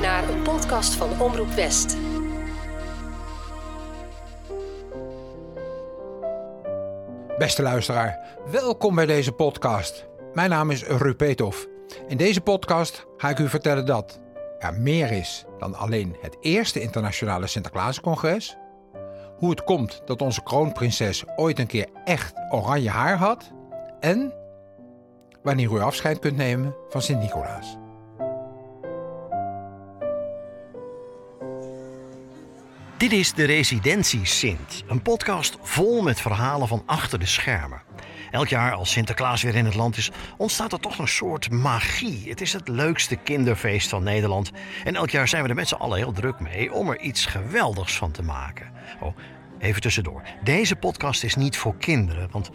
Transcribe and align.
naar 0.00 0.28
een 0.28 0.42
podcast 0.42 0.94
van 0.94 1.20
Omroep 1.20 1.48
West. 1.48 1.96
Beste 7.38 7.62
luisteraar, 7.62 8.36
welkom 8.50 8.94
bij 8.94 9.06
deze 9.06 9.32
podcast. 9.32 10.06
Mijn 10.32 10.50
naam 10.50 10.70
is 10.70 10.82
Rupetov. 10.82 11.64
In 12.08 12.16
deze 12.16 12.40
podcast 12.40 13.06
ga 13.16 13.28
ik 13.28 13.38
u 13.38 13.48
vertellen 13.48 13.86
dat 13.86 14.20
er 14.58 14.80
meer 14.80 15.10
is 15.10 15.44
dan 15.58 15.74
alleen 15.74 16.16
het 16.20 16.36
eerste 16.40 16.80
internationale 16.80 17.46
Sinterklaascongres. 17.46 18.56
Hoe 19.36 19.50
het 19.50 19.64
komt 19.64 20.02
dat 20.04 20.22
onze 20.22 20.42
kroonprinses 20.42 21.24
ooit 21.36 21.58
een 21.58 21.66
keer 21.66 21.88
echt 22.04 22.32
oranje 22.50 22.90
haar 22.90 23.16
had. 23.16 23.52
En 24.00 24.34
wanneer 25.42 25.72
u 25.72 25.80
afscheid 25.80 26.18
kunt 26.18 26.36
nemen 26.36 26.74
van 26.88 27.02
Sint-Nicolaas. 27.02 27.76
Dit 32.96 33.12
is 33.12 33.32
de 33.32 33.44
Residentie 33.44 34.26
Sint, 34.26 34.84
een 34.86 35.02
podcast 35.02 35.58
vol 35.62 36.02
met 36.02 36.20
verhalen 36.20 36.68
van 36.68 36.82
achter 36.86 37.18
de 37.18 37.26
schermen. 37.26 37.82
Elk 38.30 38.48
jaar 38.48 38.72
als 38.72 38.90
Sinterklaas 38.90 39.42
weer 39.42 39.54
in 39.54 39.64
het 39.64 39.74
land 39.74 39.96
is, 39.96 40.10
ontstaat 40.36 40.72
er 40.72 40.80
toch 40.80 40.98
een 40.98 41.08
soort 41.08 41.50
magie. 41.50 42.28
Het 42.28 42.40
is 42.40 42.52
het 42.52 42.68
leukste 42.68 43.16
kinderfeest 43.16 43.88
van 43.88 44.02
Nederland. 44.02 44.50
En 44.84 44.94
elk 44.96 45.10
jaar 45.10 45.28
zijn 45.28 45.42
we 45.42 45.48
er 45.48 45.54
met 45.54 45.68
z'n 45.68 45.74
allen 45.74 45.98
heel 45.98 46.12
druk 46.12 46.40
mee 46.40 46.72
om 46.72 46.90
er 46.90 47.00
iets 47.00 47.26
geweldigs 47.26 47.96
van 47.96 48.10
te 48.10 48.22
maken. 48.22 48.72
Oh, 49.00 49.16
even 49.58 49.80
tussendoor. 49.80 50.22
Deze 50.42 50.76
podcast 50.76 51.24
is 51.24 51.34
niet 51.34 51.56
voor 51.56 51.76
kinderen, 51.76 52.28
want 52.30 52.50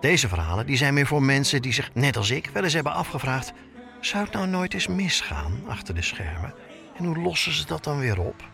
deze 0.00 0.28
verhalen 0.28 0.66
die 0.66 0.76
zijn 0.76 0.94
meer 0.94 1.06
voor 1.06 1.22
mensen 1.22 1.62
die 1.62 1.72
zich, 1.72 1.94
net 1.94 2.16
als 2.16 2.30
ik, 2.30 2.50
wel 2.52 2.64
eens 2.64 2.72
hebben 2.72 2.92
afgevraagd: 2.92 3.52
zou 4.00 4.24
het 4.24 4.32
nou 4.32 4.46
nooit 4.46 4.74
eens 4.74 4.86
misgaan 4.86 5.62
achter 5.68 5.94
de 5.94 6.02
schermen? 6.02 6.54
En 6.96 7.04
hoe 7.04 7.18
lossen 7.18 7.52
ze 7.52 7.66
dat 7.66 7.84
dan 7.84 7.98
weer 7.98 8.20
op? 8.20 8.51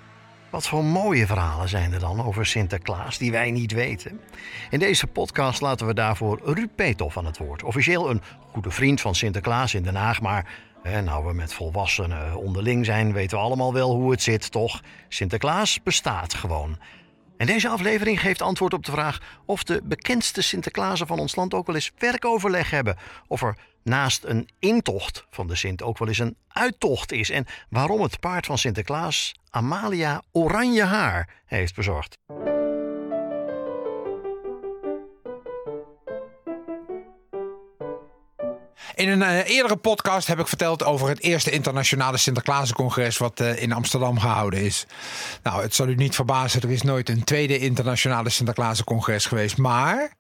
Wat 0.51 0.69
voor 0.69 0.85
mooie 0.85 1.27
verhalen 1.27 1.69
zijn 1.69 1.93
er 1.93 1.99
dan 2.01 2.25
over 2.25 2.47
Sinterklaas 2.47 3.19
die 3.19 3.31
wij 3.31 3.51
niet 3.51 3.73
weten? 3.73 4.21
In 4.71 4.79
deze 4.79 5.07
podcast 5.07 5.61
laten 5.61 5.87
we 5.87 5.95
daarvoor 5.95 6.41
Ruud 6.45 6.75
Peethoff 6.75 7.17
aan 7.17 7.27
het 7.27 7.39
woord. 7.39 7.63
Officieel 7.63 8.11
een 8.11 8.23
goede 8.53 8.71
vriend 8.71 9.01
van 9.01 9.15
Sinterklaas 9.15 9.75
in 9.75 9.83
Den 9.83 9.95
Haag, 9.95 10.21
maar 10.21 10.47
hè, 10.83 11.03
nou 11.03 11.27
we 11.27 11.33
met 11.33 11.53
volwassenen 11.53 12.37
onderling 12.37 12.85
zijn, 12.85 13.13
weten 13.13 13.39
we 13.39 13.45
allemaal 13.45 13.73
wel 13.73 13.95
hoe 13.95 14.11
het 14.11 14.23
zit, 14.23 14.51
toch? 14.51 14.81
Sinterklaas 15.09 15.83
bestaat 15.83 16.35
gewoon. 16.35 16.79
En 17.37 17.47
deze 17.47 17.69
aflevering 17.69 18.21
geeft 18.21 18.43
antwoord 18.43 18.75
op 18.75 18.85
de 18.85 18.93
vraag 18.93 19.21
of 19.45 19.63
de 19.63 19.81
bekendste 19.85 20.43
Sinterklaasen 20.43 21.07
van 21.07 21.19
ons 21.19 21.37
land 21.37 21.55
ook 21.55 21.67
wel 21.67 21.75
eens 21.75 21.93
werkoverleg 21.99 22.71
hebben. 22.71 22.97
Of 23.27 23.43
er 23.43 23.57
naast 23.89 24.25
een 24.25 24.49
intocht 24.59 25.25
van 25.31 25.47
de 25.47 25.55
Sint 25.55 25.83
ook 25.83 25.99
wel 25.99 26.09
eens 26.09 26.19
een 26.19 26.37
uittocht 26.49 27.13
is. 27.13 27.31
En 27.31 27.47
waarom 27.69 28.03
het 28.03 28.21
paard 28.21 28.47
van 28.47 28.59
Sinterklaas 28.59 29.35
Amalia 29.51 30.23
oranje 30.33 30.85
haar 30.85 31.29
heeft 31.47 31.75
bezorgd. 31.75 32.17
In 38.99 39.09
een 39.09 39.21
uh, 39.21 39.49
eerdere 39.49 39.77
podcast 39.77 40.27
heb 40.27 40.39
ik 40.39 40.49
verteld 40.49 40.85
over 40.85 41.09
het 41.09 41.21
eerste 41.21 41.51
internationale 41.51 42.17
Sinterklaascongres 42.17 43.19
wat 43.19 43.41
uh, 43.41 43.63
in 43.63 43.73
Amsterdam 43.73 44.19
gehouden 44.19 44.61
is. 44.61 44.87
Nou, 45.43 45.63
het 45.63 45.75
zal 45.75 45.89
u 45.89 45.95
niet 45.95 46.15
verbazen, 46.15 46.63
er 46.63 46.71
is 46.71 46.83
nooit 46.83 47.09
een 47.09 47.25
tweede 47.25 47.59
internationale 47.59 48.29
Sinterklaascongres 48.29 49.27
geweest. 49.27 49.57
Maar 49.57 50.13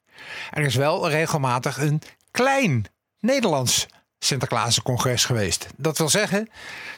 er 0.50 0.64
is 0.64 0.74
wel 0.74 1.08
regelmatig 1.08 1.78
een 1.78 2.02
klein 2.30 2.86
Nederlands 3.20 3.86
Sinterklaascongres 4.18 5.24
geweest. 5.24 5.66
Dat 5.76 5.98
wil 5.98 6.08
zeggen, 6.08 6.48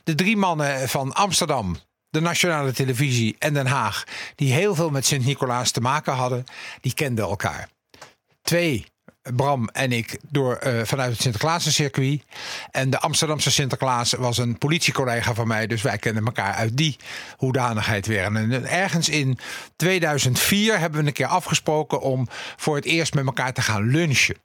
de 0.04 0.14
drie 0.14 0.36
mannen 0.36 0.88
van 0.88 1.12
Amsterdam, 1.12 1.76
de 2.08 2.20
nationale 2.20 2.72
televisie 2.72 3.36
en 3.38 3.54
Den 3.54 3.66
Haag, 3.66 4.04
die 4.34 4.52
heel 4.52 4.74
veel 4.74 4.91
met 4.91 5.06
Sint-Nicolaas 5.06 5.70
te 5.70 5.80
maken 5.80 6.12
hadden, 6.12 6.44
die 6.81 6.94
kenden 6.94 7.25
elkaar. 7.25 7.69
Twee 8.42 8.86
Bram 9.22 9.69
en 9.69 9.92
ik 9.92 10.19
door, 10.28 10.60
uh, 10.66 10.81
vanuit 10.84 11.12
het 11.12 11.20
Sinterklaas-circuit. 11.20 12.22
En 12.70 12.91
de 12.91 12.98
Amsterdamse 12.98 13.50
Sinterklaas 13.50 14.12
was 14.12 14.38
een 14.38 14.58
politiecollega 14.58 15.34
van 15.34 15.47
mij. 15.47 15.66
Dus 15.66 15.82
wij 15.82 15.98
kennen 15.98 16.25
elkaar 16.25 16.54
uit 16.54 16.76
die 16.76 16.97
hoedanigheid 17.37 18.06
weer. 18.06 18.25
En 18.25 18.69
ergens 18.69 19.08
in 19.08 19.38
2004 19.76 20.78
hebben 20.78 21.00
we 21.00 21.06
een 21.06 21.12
keer 21.12 21.26
afgesproken 21.26 22.00
om 22.00 22.28
voor 22.56 22.76
het 22.76 22.84
eerst 22.84 23.14
met 23.14 23.26
elkaar 23.26 23.52
te 23.52 23.62
gaan 23.62 23.91
lunchen. 23.91 24.37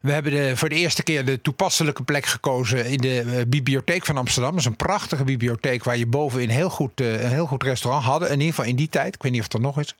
We 0.00 0.12
hebben 0.12 0.32
de, 0.32 0.56
voor 0.56 0.68
de 0.68 0.74
eerste 0.74 1.02
keer 1.02 1.24
de 1.24 1.40
toepasselijke 1.40 2.02
plek 2.02 2.26
gekozen 2.26 2.86
in 2.86 2.98
de 2.98 3.24
uh, 3.24 3.40
bibliotheek 3.48 4.04
van 4.04 4.16
Amsterdam. 4.16 4.50
Dat 4.50 4.60
is 4.60 4.66
een 4.66 4.76
prachtige 4.76 5.24
bibliotheek 5.24 5.84
waar 5.84 5.96
je 5.96 6.06
bovenin 6.06 6.48
heel 6.48 6.70
goed, 6.70 7.00
uh, 7.00 7.22
een 7.22 7.30
heel 7.30 7.46
goed 7.46 7.62
restaurant 7.62 8.04
hadden. 8.04 8.28
In 8.28 8.38
ieder 8.38 8.54
geval 8.54 8.70
in 8.70 8.76
die 8.76 8.88
tijd. 8.88 9.14
Ik 9.14 9.22
weet 9.22 9.32
niet 9.32 9.40
of 9.40 9.46
het 9.46 9.54
er 9.54 9.60
nog 9.60 9.78
is. 9.78 9.96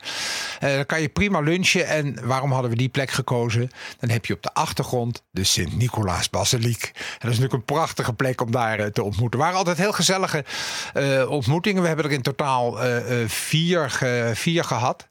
Uh, 0.62 0.74
dan 0.74 0.86
kan 0.86 1.00
je 1.00 1.08
prima 1.08 1.40
lunchen. 1.40 1.86
En 1.86 2.26
waarom 2.26 2.52
hadden 2.52 2.70
we 2.70 2.76
die 2.76 2.88
plek 2.88 3.10
gekozen? 3.10 3.70
Dan 4.00 4.10
heb 4.10 4.26
je 4.26 4.34
op 4.34 4.42
de 4.42 4.54
achtergrond 4.54 5.22
de 5.30 5.44
Sint-Nicolaas 5.44 6.30
Basiliek. 6.30 6.82
En 6.82 7.02
dat 7.18 7.30
is 7.30 7.38
natuurlijk 7.38 7.52
een 7.52 7.64
prachtige 7.64 8.12
plek 8.12 8.40
om 8.40 8.50
daar 8.50 8.90
te 8.90 9.02
ontmoeten. 9.02 9.38
Er 9.38 9.44
waren 9.44 9.58
altijd 9.58 9.78
heel 9.78 9.92
gezellige 9.92 10.44
ontmoetingen. 11.28 11.82
We 11.82 11.88
hebben 11.88 12.04
er 12.04 12.12
in 12.12 12.22
totaal 12.22 12.78
vier, 13.26 13.90
vier 14.34 14.64
gehad. 14.64 15.06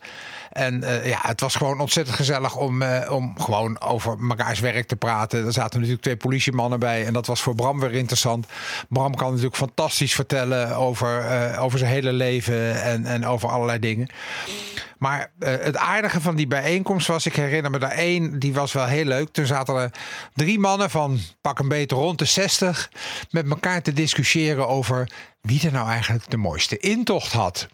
En 0.53 0.83
uh, 0.83 1.07
ja, 1.07 1.19
het 1.21 1.39
was 1.39 1.55
gewoon 1.55 1.79
ontzettend 1.79 2.15
gezellig 2.15 2.55
om, 2.55 2.81
uh, 2.81 3.11
om 3.11 3.39
gewoon 3.39 3.81
over 3.81 4.19
mekaars 4.19 4.59
werk 4.59 4.87
te 4.87 4.95
praten. 4.95 5.45
Er 5.45 5.53
zaten 5.53 5.77
natuurlijk 5.77 6.03
twee 6.03 6.17
politiemannen 6.17 6.79
bij. 6.79 7.05
En 7.05 7.13
dat 7.13 7.25
was 7.25 7.41
voor 7.41 7.55
Bram 7.55 7.79
weer 7.79 7.93
interessant. 7.93 8.47
Bram 8.89 9.15
kan 9.15 9.29
natuurlijk 9.29 9.55
fantastisch 9.55 10.15
vertellen 10.15 10.75
over, 10.75 11.25
uh, 11.53 11.63
over 11.63 11.79
zijn 11.79 11.91
hele 11.91 12.13
leven 12.13 12.81
en, 12.83 13.05
en 13.05 13.25
over 13.25 13.49
allerlei 13.49 13.79
dingen. 13.79 14.09
Maar 14.97 15.31
het 15.39 15.77
aardige 15.77 16.21
van 16.21 16.35
die 16.35 16.47
bijeenkomst 16.47 17.07
was, 17.07 17.25
ik 17.25 17.35
herinner 17.35 17.71
me 17.71 17.79
daar 17.79 17.91
één, 17.91 18.39
die 18.39 18.53
was 18.53 18.73
wel 18.73 18.85
heel 18.85 19.05
leuk. 19.05 19.29
Toen 19.31 19.45
zaten 19.45 19.75
er 19.75 19.91
drie 20.33 20.59
mannen 20.59 20.89
van 20.89 21.19
pak 21.41 21.59
een 21.59 21.67
beetje 21.67 21.95
rond 21.95 22.19
de 22.19 22.25
60 22.25 22.91
met 23.29 23.49
elkaar 23.49 23.81
te 23.81 23.93
discussiëren 23.93 24.67
over 24.67 25.09
wie 25.41 25.65
er 25.65 25.71
nou 25.71 25.89
eigenlijk 25.89 26.29
de 26.29 26.37
mooiste 26.37 26.77
intocht 26.77 27.31
had. 27.31 27.67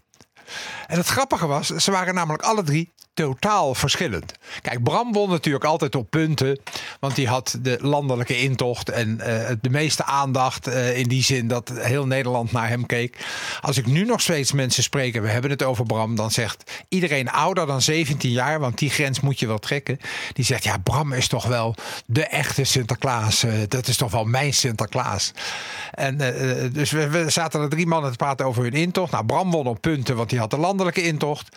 En 0.87 0.97
het 0.97 1.07
grappige 1.07 1.47
was, 1.47 1.67
ze 1.67 1.91
waren 1.91 2.13
namelijk 2.13 2.43
alle 2.43 2.63
drie 2.63 2.93
totaal 3.25 3.75
verschillend. 3.75 4.33
Kijk, 4.61 4.83
Bram 4.83 5.13
won 5.13 5.29
natuurlijk 5.29 5.65
altijd 5.65 5.95
op 5.95 6.09
punten. 6.09 6.59
Want 6.99 7.15
die 7.15 7.27
had 7.27 7.57
de 7.61 7.77
landelijke 7.81 8.41
intocht 8.41 8.89
en 8.89 9.09
uh, 9.09 9.49
de 9.61 9.69
meeste 9.69 10.03
aandacht. 10.03 10.67
Uh, 10.67 10.97
in 10.97 11.07
die 11.07 11.23
zin 11.23 11.47
dat 11.47 11.71
heel 11.75 12.05
Nederland 12.05 12.51
naar 12.51 12.69
hem 12.69 12.85
keek. 12.85 13.17
Als 13.61 13.77
ik 13.77 13.85
nu 13.85 14.05
nog 14.05 14.21
steeds 14.21 14.51
mensen 14.51 14.83
spreek 14.83 15.15
en 15.15 15.21
we 15.21 15.27
hebben 15.27 15.51
het 15.51 15.63
over 15.63 15.85
Bram. 15.85 16.15
Dan 16.15 16.31
zegt 16.31 16.71
iedereen 16.89 17.29
ouder 17.29 17.65
dan 17.65 17.81
17 17.81 18.31
jaar. 18.31 18.59
Want 18.59 18.77
die 18.77 18.89
grens 18.89 19.19
moet 19.19 19.39
je 19.39 19.47
wel 19.47 19.59
trekken. 19.59 19.99
Die 20.33 20.45
zegt 20.45 20.63
ja, 20.63 20.77
Bram 20.77 21.13
is 21.13 21.27
toch 21.27 21.45
wel 21.45 21.75
de 22.05 22.25
echte 22.25 22.63
Sinterklaas. 22.63 23.43
Uh, 23.43 23.53
dat 23.67 23.87
is 23.87 23.97
toch 23.97 24.11
wel 24.11 24.25
mijn 24.25 24.53
Sinterklaas. 24.53 25.31
En 25.91 26.17
dus 26.73 26.91
we, 26.91 27.09
we 27.09 27.29
zaten 27.29 27.61
er 27.61 27.69
drie 27.69 27.87
mannen 27.87 28.11
te 28.11 28.17
praten 28.17 28.45
over 28.45 28.63
hun 28.63 28.73
intocht. 28.73 29.11
Nou, 29.11 29.25
Bram 29.25 29.51
won 29.51 29.67
op 29.67 29.81
punten, 29.81 30.15
want 30.15 30.29
die 30.29 30.39
had 30.39 30.49
de 30.49 30.57
landelijke 30.57 31.03
intocht 31.03 31.49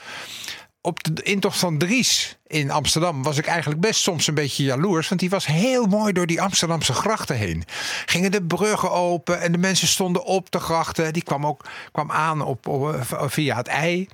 op 0.83 1.15
de 1.15 1.23
intocht 1.23 1.59
van 1.59 1.79
Dries 1.79 2.39
in 2.53 2.71
Amsterdam 2.71 3.23
was 3.23 3.39
ik 3.39 3.47
eigenlijk 3.47 3.81
best 3.81 4.01
soms 4.01 4.27
een 4.27 4.35
beetje 4.35 4.65
jaloers. 4.65 5.09
Want 5.09 5.21
die 5.21 5.31
was 5.31 5.47
heel 5.47 5.87
mooi 5.87 6.13
door 6.13 6.27
die 6.27 6.43
Amsterdamse 6.43 6.93
grachten 6.93 7.37
heen. 7.37 7.65
Gingen 8.07 8.31
de 8.31 8.43
bruggen 8.43 8.91
open 8.91 9.41
en 9.41 9.53
de 9.53 9.59
mensen 9.59 9.89
stonden 9.89 10.25
op 10.25 10.51
de 10.51 10.61
grachten. 10.61 11.13
Die 11.13 11.23
kwam 11.23 11.47
ook 11.47 11.65
kwam 11.93 12.11
aan 12.11 12.41
op, 12.41 12.69
op 12.69 13.05
via 13.09 13.57
het 13.57 13.67
ei. 13.67 14.09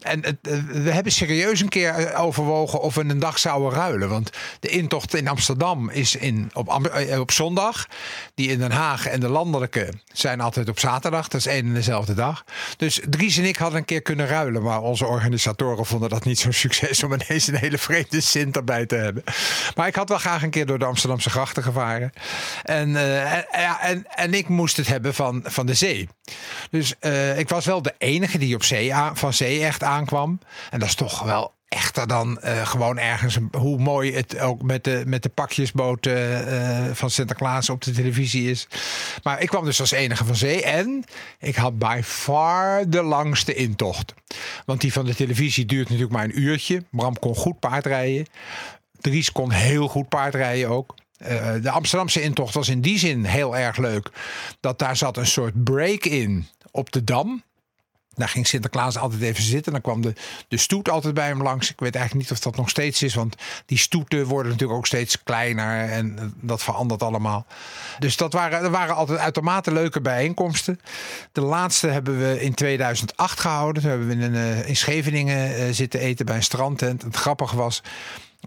En 0.00 0.24
het, 0.24 0.36
we 0.66 0.90
hebben 0.90 1.12
serieus 1.12 1.60
een 1.60 1.68
keer 1.68 2.14
overwogen 2.14 2.80
of 2.80 2.94
we 2.94 3.00
een 3.00 3.18
dag 3.18 3.38
zouden 3.38 3.70
ruilen. 3.78 4.08
Want 4.08 4.30
de 4.60 4.68
intocht 4.68 5.14
in 5.14 5.28
Amsterdam 5.28 5.90
is 5.90 6.16
in, 6.16 6.50
op, 6.52 6.90
op 7.18 7.30
zondag. 7.30 7.86
Die 8.34 8.48
in 8.48 8.58
Den 8.58 8.72
Haag 8.72 9.06
en 9.06 9.20
de 9.20 9.28
landelijke 9.28 9.92
zijn 10.12 10.40
altijd 10.40 10.68
op 10.68 10.78
zaterdag. 10.78 11.28
Dat 11.28 11.40
is 11.40 11.46
één 11.46 11.66
en 11.66 11.74
dezelfde 11.74 12.14
dag. 12.14 12.44
Dus 12.76 13.00
Dries 13.08 13.36
en 13.36 13.44
ik 13.44 13.56
hadden 13.56 13.78
een 13.78 13.84
keer 13.84 14.02
kunnen 14.02 14.26
ruilen. 14.26 14.62
Maar 14.62 14.82
onze 14.82 15.06
organisatoren 15.06 15.86
vonden 15.86 16.08
dat 16.08 16.24
niet 16.24 16.38
zo'n 16.38 16.52
succes 16.66 17.02
om 17.02 17.12
ineens 17.12 17.46
een 17.46 17.54
hele 17.54 17.69
vreemde 17.78 18.20
Sint 18.20 18.56
erbij 18.56 18.86
te 18.86 18.94
hebben. 18.94 19.24
Maar 19.74 19.86
ik 19.86 19.94
had 19.94 20.08
wel 20.08 20.18
graag 20.18 20.42
een 20.42 20.50
keer 20.50 20.66
door 20.66 20.78
de 20.78 20.84
Amsterdamse 20.84 21.30
grachten 21.30 21.62
gevaren. 21.62 22.12
En, 22.62 22.96
en, 22.96 23.46
ja, 23.52 23.80
en, 23.80 24.06
en 24.08 24.34
ik 24.34 24.48
moest 24.48 24.76
het 24.76 24.86
hebben 24.86 25.14
van, 25.14 25.44
van 25.44 25.66
de 25.66 25.74
zee. 25.74 26.08
Dus 26.70 26.94
uh, 27.00 27.38
ik 27.38 27.48
was 27.48 27.64
wel 27.64 27.82
de 27.82 27.94
enige 27.98 28.38
die 28.38 28.54
op 28.54 28.64
zee 28.64 28.94
aan, 28.94 29.16
van 29.16 29.32
zee 29.32 29.64
echt 29.64 29.82
aankwam. 29.82 30.40
En 30.70 30.78
dat 30.78 30.88
is 30.88 30.94
toch 30.94 31.22
wel 31.22 31.58
echter 31.70 32.06
dan 32.06 32.40
uh, 32.44 32.66
gewoon 32.66 32.98
ergens 32.98 33.38
hoe 33.52 33.78
mooi 33.78 34.14
het 34.14 34.38
ook 34.38 34.62
met 34.62 34.84
de, 34.84 35.02
met 35.06 35.22
de 35.22 35.28
pakjesboot 35.28 36.06
uh, 36.06 36.38
van 36.92 37.10
Sinterklaas 37.10 37.70
op 37.70 37.82
de 37.82 37.90
televisie 37.90 38.50
is. 38.50 38.66
Maar 39.22 39.42
ik 39.42 39.48
kwam 39.48 39.64
dus 39.64 39.80
als 39.80 39.90
enige 39.90 40.24
van 40.24 40.36
zee 40.36 40.62
en 40.62 41.04
ik 41.38 41.56
had 41.56 41.78
by 41.78 42.00
far 42.04 42.88
de 42.88 43.02
langste 43.02 43.54
intocht. 43.54 44.14
Want 44.66 44.80
die 44.80 44.92
van 44.92 45.04
de 45.04 45.14
televisie 45.14 45.66
duurt 45.66 45.88
natuurlijk 45.88 46.12
maar 46.12 46.24
een 46.24 46.40
uurtje. 46.40 46.84
Bram 46.90 47.18
kon 47.18 47.34
goed 47.34 47.58
paardrijden. 47.58 48.26
Dries 49.00 49.32
kon 49.32 49.50
heel 49.50 49.88
goed 49.88 50.08
paardrijden 50.08 50.68
ook. 50.68 50.94
Eh, 51.16 51.52
de 51.62 51.70
Amsterdamse 51.70 52.22
intocht 52.22 52.54
was 52.54 52.68
in 52.68 52.80
die 52.80 52.98
zin 52.98 53.24
heel 53.24 53.56
erg 53.56 53.76
leuk. 53.76 54.10
Dat 54.60 54.78
daar 54.78 54.96
zat 54.96 55.16
een 55.16 55.26
soort 55.26 55.64
break 55.64 56.04
in 56.04 56.46
op 56.70 56.92
de 56.92 57.04
Dam. 57.04 57.42
Daar 58.20 58.28
ging 58.28 58.46
Sinterklaas 58.46 58.96
altijd 58.96 59.22
even 59.22 59.42
zitten. 59.42 59.72
Dan 59.72 59.80
kwam 59.80 60.00
de, 60.00 60.12
de 60.48 60.56
stoet 60.56 60.88
altijd 60.90 61.14
bij 61.14 61.26
hem 61.26 61.42
langs. 61.42 61.70
Ik 61.70 61.80
weet 61.80 61.94
eigenlijk 61.94 62.28
niet 62.28 62.38
of 62.38 62.44
dat 62.44 62.56
nog 62.56 62.68
steeds 62.68 63.02
is. 63.02 63.14
Want 63.14 63.36
die 63.66 63.78
stoeten 63.78 64.26
worden 64.26 64.52
natuurlijk 64.52 64.78
ook 64.78 64.86
steeds 64.86 65.22
kleiner. 65.22 65.88
En 65.88 66.34
dat 66.40 66.62
verandert 66.62 67.02
allemaal. 67.02 67.46
Dus 67.98 68.16
dat 68.16 68.32
waren, 68.32 68.62
dat 68.62 68.70
waren 68.70 68.94
altijd 68.94 69.18
uitermate 69.18 69.72
leuke 69.72 70.00
bijeenkomsten. 70.00 70.80
De 71.32 71.40
laatste 71.40 71.86
hebben 71.88 72.18
we 72.18 72.40
in 72.40 72.54
2008 72.54 73.40
gehouden. 73.40 73.82
Toen 73.82 73.90
hebben 73.90 74.08
we 74.08 74.14
in, 74.14 74.34
uh, 74.34 74.68
in 74.68 74.76
Scheveningen 74.76 75.60
uh, 75.60 75.72
zitten 75.72 76.00
eten 76.00 76.26
bij 76.26 76.36
een 76.36 76.42
strandtent. 76.42 77.02
Het 77.02 77.16
grappige 77.16 77.56
was 77.56 77.82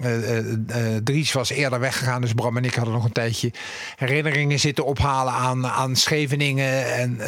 uh, 0.01 0.37
uh, 0.37 0.97
Dries 1.03 1.31
was 1.31 1.49
eerder 1.49 1.79
weggegaan, 1.79 2.21
dus 2.21 2.33
Bram 2.33 2.57
en 2.57 2.65
ik 2.65 2.75
hadden 2.75 2.93
nog 2.93 3.03
een 3.03 3.11
tijdje 3.11 3.51
herinneringen 3.95 4.59
zitten 4.59 4.85
ophalen 4.85 5.33
aan, 5.33 5.67
aan 5.67 5.95
Scheveningen. 5.95 6.93
En 6.93 7.19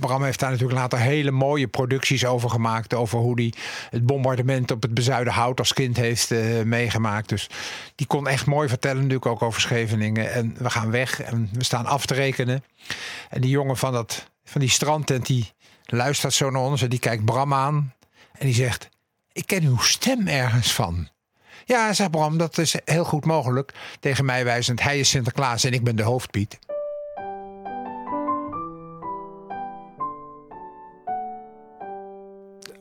Bram 0.00 0.22
heeft 0.22 0.40
daar 0.40 0.50
natuurlijk 0.50 0.78
later 0.78 0.98
hele 0.98 1.30
mooie 1.30 1.68
producties 1.68 2.24
over 2.24 2.50
gemaakt. 2.50 2.94
Over 2.94 3.18
hoe 3.18 3.40
hij 3.40 3.52
het 3.90 4.06
bombardement 4.06 4.70
op 4.70 4.82
het 4.82 4.94
bezuiden 4.94 5.32
hout 5.32 5.58
als 5.58 5.72
kind 5.72 5.96
heeft 5.96 6.34
meegemaakt. 6.64 7.28
Dus 7.28 7.48
die 7.94 8.06
kon 8.06 8.28
echt 8.28 8.46
mooi 8.46 8.68
vertellen, 8.68 8.96
natuurlijk 8.96 9.26
ook 9.26 9.42
over 9.42 9.60
Scheveningen. 9.60 10.32
En 10.32 10.54
we 10.58 10.70
gaan 10.70 10.90
weg 10.90 11.20
en 11.22 11.48
we 11.52 11.64
staan 11.64 11.86
af 11.86 12.06
te 12.06 12.14
rekenen. 12.14 12.64
En 13.30 13.40
die 13.40 13.50
jongen 13.50 13.76
van, 13.76 13.92
dat, 13.92 14.30
van 14.44 14.60
die 14.60 14.70
strandtent, 14.70 15.26
die 15.26 15.52
luistert 15.84 16.32
zo 16.32 16.50
naar 16.50 16.62
ons 16.62 16.82
en 16.82 16.88
die 16.88 16.98
kijkt 16.98 17.24
Bram 17.24 17.54
aan. 17.54 17.94
En 18.38 18.46
die 18.46 18.54
zegt: 18.54 18.88
Ik 19.32 19.46
ken 19.46 19.62
uw 19.62 19.78
stem 19.78 20.26
ergens 20.26 20.72
van. 20.72 21.08
Ja, 21.68 21.92
zegt 21.92 22.10
Bram, 22.10 22.38
dat 22.38 22.58
is 22.58 22.76
heel 22.84 23.04
goed 23.04 23.24
mogelijk. 23.24 23.72
Tegen 24.00 24.24
mij 24.24 24.44
wijzend, 24.44 24.82
hij 24.82 24.98
is 24.98 25.08
Sinterklaas 25.08 25.64
en 25.64 25.72
ik 25.72 25.84
ben 25.84 25.96
de 25.96 26.02
hoofdpiet. 26.02 26.58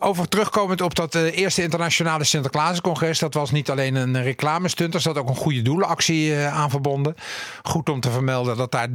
over 0.05 0.27
terugkomend 0.27 0.81
op 0.81 0.95
dat 0.95 1.15
uh, 1.15 1.37
eerste 1.37 1.61
internationale 1.61 2.23
Sinterklaascongres. 2.23 3.19
Dat 3.19 3.33
was 3.33 3.51
niet 3.51 3.69
alleen 3.69 3.95
een 3.95 4.23
reclamestunt, 4.23 4.93
er 4.93 5.01
zat 5.01 5.17
ook 5.17 5.29
een 5.29 5.35
goede 5.35 5.61
doelenactie 5.61 6.29
uh, 6.29 6.53
aan 6.53 6.69
verbonden. 6.69 7.15
Goed 7.63 7.89
om 7.89 7.99
te 7.99 8.11
vermelden 8.11 8.57
dat 8.57 8.71
daar 8.71 8.89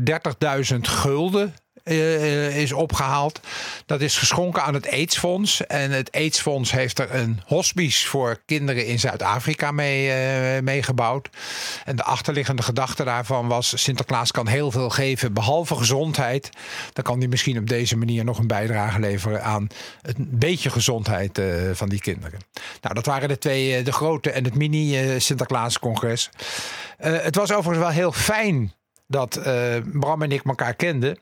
30.000 0.73 0.79
gulden 0.81 1.55
is 1.85 2.73
opgehaald. 2.73 3.41
Dat 3.87 4.01
is 4.01 4.17
geschonken 4.17 4.63
aan 4.63 4.75
het 4.75 4.91
AIDS-fonds. 4.91 5.67
En 5.67 5.91
het 5.91 6.13
AIDS-fonds 6.13 6.71
heeft 6.71 6.99
er 6.99 7.15
een 7.15 7.41
hospice 7.47 8.09
voor 8.09 8.43
kinderen 8.47 8.87
in 8.87 8.99
Zuid-Afrika 8.99 9.71
mee, 9.71 10.07
uh, 10.07 10.63
meegebouwd. 10.63 11.29
En 11.85 11.97
de 11.97 12.03
achterliggende 12.03 12.63
gedachte 12.63 13.05
daarvan 13.05 13.49
was: 13.49 13.83
Sinterklaas 13.83 14.31
kan 14.31 14.47
heel 14.47 14.71
veel 14.71 14.91
geven, 14.91 15.33
behalve 15.33 15.75
gezondheid. 15.75 16.51
Dan 16.93 17.05
kan 17.05 17.19
hij 17.19 17.29
misschien 17.29 17.59
op 17.59 17.69
deze 17.69 17.97
manier 17.97 18.25
nog 18.25 18.39
een 18.39 18.47
bijdrage 18.47 19.01
leveren 19.01 19.45
aan 19.45 19.67
een 20.03 20.29
beetje 20.31 20.71
gezondheid 20.71 21.41
van 21.73 21.89
die 21.89 22.01
kinderen. 22.01 22.41
Nou, 22.81 22.95
dat 22.95 23.07
waren 23.07 23.29
de 23.29 23.39
twee, 23.39 23.83
de 23.83 23.93
grote 23.93 24.31
en 24.31 24.45
het 24.45 24.55
mini-Sinterklaas-congres. 24.55 26.31
het 26.99 27.35
was 27.35 27.53
overigens 27.53 27.87
wel 27.87 27.95
heel 27.95 28.13
fijn 28.13 28.73
dat 29.07 29.41
Bram 29.93 30.23
en 30.23 30.33
ik 30.33 30.43
elkaar 30.45 30.75
kenden. 30.75 31.19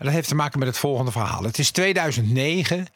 En 0.00 0.06
dat 0.06 0.14
heeft 0.14 0.28
te 0.28 0.34
maken 0.34 0.58
met 0.58 0.68
het 0.68 0.78
volgende 0.78 1.10
verhaal. 1.10 1.42
Het 1.42 1.58
is 1.58 1.70
2009 1.70 2.86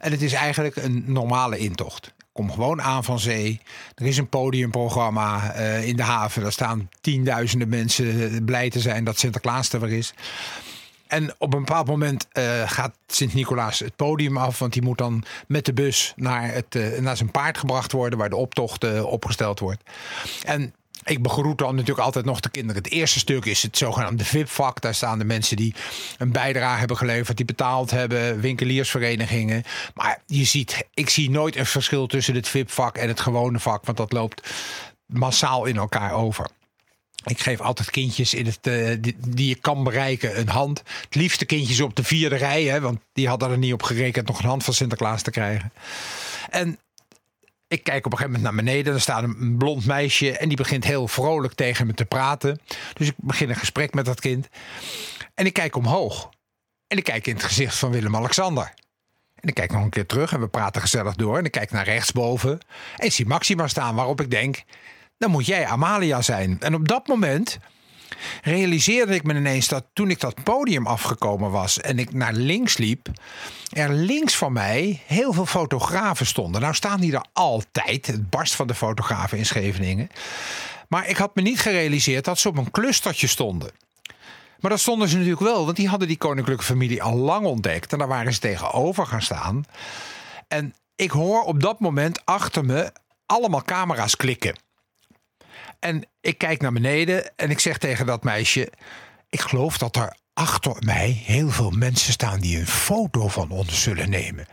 en 0.00 0.10
het 0.10 0.22
is 0.22 0.32
eigenlijk 0.32 0.76
een 0.76 1.04
normale 1.06 1.58
intocht. 1.58 2.12
Kom 2.32 2.52
gewoon 2.52 2.82
aan 2.82 3.04
van 3.04 3.18
zee. 3.18 3.60
Er 3.94 4.06
is 4.06 4.16
een 4.16 4.28
podiumprogramma 4.28 5.56
uh, 5.56 5.86
in 5.86 5.96
de 5.96 6.02
haven. 6.02 6.42
Daar 6.42 6.52
staan 6.52 6.88
tienduizenden 7.00 7.68
mensen 7.68 8.44
blij 8.44 8.70
te 8.70 8.80
zijn 8.80 9.04
dat 9.04 9.18
Sinterklaas 9.18 9.72
er 9.72 9.80
weer 9.80 9.98
is. 9.98 10.14
En 11.06 11.34
op 11.38 11.54
een 11.54 11.64
bepaald 11.64 11.86
moment 11.86 12.26
uh, 12.32 12.68
gaat 12.70 12.96
Sint-Nicolaas 13.06 13.78
het 13.78 13.96
podium 13.96 14.36
af. 14.36 14.58
Want 14.58 14.72
die 14.72 14.82
moet 14.82 14.98
dan 14.98 15.24
met 15.46 15.64
de 15.64 15.72
bus 15.72 16.12
naar, 16.16 16.52
het, 16.52 17.00
naar 17.00 17.16
zijn 17.16 17.30
paard 17.30 17.58
gebracht 17.58 17.92
worden. 17.92 18.18
Waar 18.18 18.30
de 18.30 18.36
optocht 18.36 19.02
opgesteld 19.02 19.60
wordt. 19.60 19.82
En 20.44 20.74
ik 21.04 21.22
begroet 21.22 21.58
dan 21.58 21.74
natuurlijk 21.74 22.04
altijd 22.04 22.24
nog 22.24 22.40
de 22.40 22.48
kinderen. 22.48 22.82
Het 22.82 22.92
eerste 22.92 23.18
stuk 23.18 23.44
is 23.44 23.62
het 23.62 23.78
zogenaamde 23.78 24.24
VIP-vak. 24.24 24.80
Daar 24.80 24.94
staan 24.94 25.18
de 25.18 25.24
mensen 25.24 25.56
die 25.56 25.74
een 26.18 26.32
bijdrage 26.32 26.78
hebben 26.78 26.96
geleverd, 26.96 27.36
die 27.36 27.46
betaald 27.46 27.90
hebben, 27.90 28.40
winkeliersverenigingen. 28.40 29.64
Maar 29.94 30.22
je 30.26 30.44
ziet, 30.44 30.86
ik 30.94 31.10
zie 31.10 31.30
nooit 31.30 31.56
een 31.56 31.66
verschil 31.66 32.06
tussen 32.06 32.34
het 32.34 32.48
VIP-vak 32.48 32.96
en 32.96 33.08
het 33.08 33.20
gewone 33.20 33.60
vak, 33.60 33.84
want 33.84 33.98
dat 33.98 34.12
loopt 34.12 34.50
massaal 35.06 35.64
in 35.64 35.76
elkaar 35.76 36.12
over. 36.12 36.46
Ik 37.24 37.40
geef 37.40 37.60
altijd 37.60 37.90
kindjes 37.90 38.34
in 38.34 38.46
het, 38.46 38.62
die, 39.02 39.16
die, 39.28 39.48
je 39.48 39.54
kan 39.54 39.84
bereiken 39.84 40.38
een 40.38 40.48
hand. 40.48 40.82
Het 41.04 41.14
liefste 41.14 41.44
kindjes 41.44 41.80
op 41.80 41.96
de 41.96 42.04
vierde 42.04 42.36
rij, 42.36 42.62
hè, 42.62 42.80
want 42.80 43.00
die 43.12 43.28
hadden 43.28 43.50
er 43.50 43.58
niet 43.58 43.72
op 43.72 43.82
gerekend 43.82 44.26
nog 44.26 44.38
een 44.38 44.48
hand 44.48 44.64
van 44.64 44.74
Sinterklaas 44.74 45.22
te 45.22 45.30
krijgen. 45.30 45.72
En 46.50 46.78
ik 47.74 47.84
kijk 47.84 48.06
op 48.06 48.12
een 48.12 48.18
gegeven 48.18 48.40
moment 48.40 48.56
naar 48.56 48.64
beneden. 48.64 48.94
Er 48.94 49.00
staat 49.00 49.22
een 49.22 49.56
blond 49.58 49.86
meisje 49.86 50.38
en 50.38 50.48
die 50.48 50.56
begint 50.56 50.84
heel 50.84 51.08
vrolijk 51.08 51.54
tegen 51.54 51.86
me 51.86 51.94
te 51.94 52.04
praten. 52.04 52.60
Dus 52.92 53.08
ik 53.08 53.14
begin 53.16 53.48
een 53.48 53.56
gesprek 53.56 53.94
met 53.94 54.04
dat 54.04 54.20
kind. 54.20 54.48
En 55.34 55.46
ik 55.46 55.52
kijk 55.52 55.76
omhoog. 55.76 56.30
En 56.86 56.96
ik 56.96 57.04
kijk 57.04 57.26
in 57.26 57.34
het 57.34 57.44
gezicht 57.44 57.76
van 57.76 57.90
Willem-Alexander. 57.90 58.72
En 59.34 59.48
ik 59.48 59.54
kijk 59.54 59.72
nog 59.72 59.82
een 59.82 59.90
keer 59.90 60.06
terug 60.06 60.32
en 60.32 60.40
we 60.40 60.48
praten 60.48 60.80
gezellig 60.80 61.14
door. 61.14 61.38
En 61.38 61.44
ik 61.44 61.50
kijk 61.50 61.70
naar 61.70 61.84
rechtsboven 61.84 62.58
en 62.96 63.12
zie 63.12 63.26
Maxima 63.26 63.68
staan. 63.68 63.94
Waarop 63.94 64.20
ik 64.20 64.30
denk, 64.30 64.62
dan 65.18 65.30
moet 65.30 65.46
jij 65.46 65.66
Amalia 65.66 66.22
zijn. 66.22 66.56
En 66.60 66.74
op 66.74 66.88
dat 66.88 67.06
moment 67.06 67.58
realiseerde 68.42 69.14
ik 69.14 69.22
me 69.22 69.34
ineens 69.34 69.68
dat 69.68 69.84
toen 69.92 70.10
ik 70.10 70.20
dat 70.20 70.42
podium 70.42 70.86
afgekomen 70.86 71.50
was 71.50 71.80
en 71.80 71.98
ik 71.98 72.12
naar 72.12 72.32
links 72.32 72.76
liep, 72.76 73.08
er 73.70 73.92
links 73.92 74.36
van 74.36 74.52
mij 74.52 75.02
heel 75.06 75.32
veel 75.32 75.46
fotografen 75.46 76.26
stonden. 76.26 76.60
Nou 76.60 76.74
staan 76.74 77.00
die 77.00 77.12
er 77.12 77.24
altijd, 77.32 78.06
het 78.06 78.30
barst 78.30 78.54
van 78.54 78.66
de 78.66 78.74
fotografen 78.74 79.38
in 79.38 79.46
Scheveningen. 79.46 80.08
Maar 80.88 81.08
ik 81.08 81.16
had 81.16 81.34
me 81.34 81.42
niet 81.42 81.60
gerealiseerd 81.60 82.24
dat 82.24 82.38
ze 82.38 82.48
op 82.48 82.56
een 82.56 82.70
clustertje 82.70 83.26
stonden. 83.26 83.70
Maar 84.60 84.70
dat 84.70 84.80
stonden 84.80 85.08
ze 85.08 85.14
natuurlijk 85.14 85.42
wel, 85.42 85.64
want 85.64 85.76
die 85.76 85.88
hadden 85.88 86.08
die 86.08 86.16
koninklijke 86.16 86.64
familie 86.64 87.02
al 87.02 87.16
lang 87.16 87.46
ontdekt. 87.46 87.92
En 87.92 87.98
daar 87.98 88.08
waren 88.08 88.32
ze 88.32 88.40
tegenover 88.40 89.06
gaan 89.06 89.22
staan. 89.22 89.64
En 90.48 90.74
ik 90.96 91.10
hoor 91.10 91.42
op 91.42 91.60
dat 91.60 91.80
moment 91.80 92.24
achter 92.24 92.64
me 92.64 92.92
allemaal 93.26 93.62
camera's 93.62 94.16
klikken. 94.16 94.56
En 95.78 96.06
ik 96.20 96.38
kijk 96.38 96.60
naar 96.60 96.72
beneden 96.72 97.36
en 97.36 97.50
ik 97.50 97.60
zeg 97.60 97.78
tegen 97.78 98.06
dat 98.06 98.24
meisje: 98.24 98.72
Ik 99.30 99.40
geloof 99.40 99.78
dat 99.78 99.96
er 99.96 100.16
achter 100.34 100.76
mij 100.78 101.22
heel 101.24 101.50
veel 101.50 101.70
mensen 101.70 102.12
staan 102.12 102.40
die 102.40 102.58
een 102.58 102.66
foto 102.66 103.28
van 103.28 103.50
ons 103.50 103.82
zullen 103.82 104.10
nemen. 104.10 104.46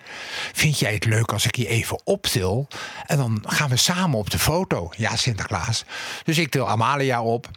Vind 0.53 0.79
jij 0.79 0.93
het 0.93 1.05
leuk 1.05 1.31
als 1.31 1.45
ik 1.45 1.55
je 1.55 1.67
even 1.67 2.01
optil? 2.03 2.67
En 3.05 3.17
dan 3.17 3.43
gaan 3.47 3.69
we 3.69 3.77
samen 3.77 4.19
op 4.19 4.29
de 4.29 4.39
foto. 4.39 4.89
Ja, 4.97 5.15
Sinterklaas. 5.15 5.85
Dus 6.23 6.37
ik 6.37 6.49
til 6.49 6.69
Amalia 6.69 7.23
op 7.23 7.49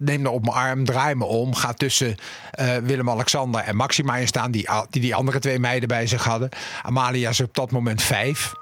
neem 0.00 0.22
me 0.22 0.30
op 0.30 0.42
mijn 0.42 0.56
arm, 0.56 0.84
draai 0.84 1.14
me 1.14 1.24
om. 1.24 1.54
Ga 1.54 1.72
tussen 1.72 2.16
uh, 2.60 2.76
Willem-Alexander 2.76 3.60
en 3.60 3.76
Maxima 3.76 4.16
in 4.16 4.26
staan. 4.26 4.50
Die, 4.50 4.68
die 4.90 5.00
die 5.00 5.14
andere 5.14 5.38
twee 5.38 5.58
meiden 5.58 5.88
bij 5.88 6.06
zich 6.06 6.24
hadden. 6.24 6.48
Amalia 6.82 7.28
is 7.28 7.40
op 7.40 7.54
dat 7.54 7.70
moment 7.70 8.02
vijf. 8.02 8.52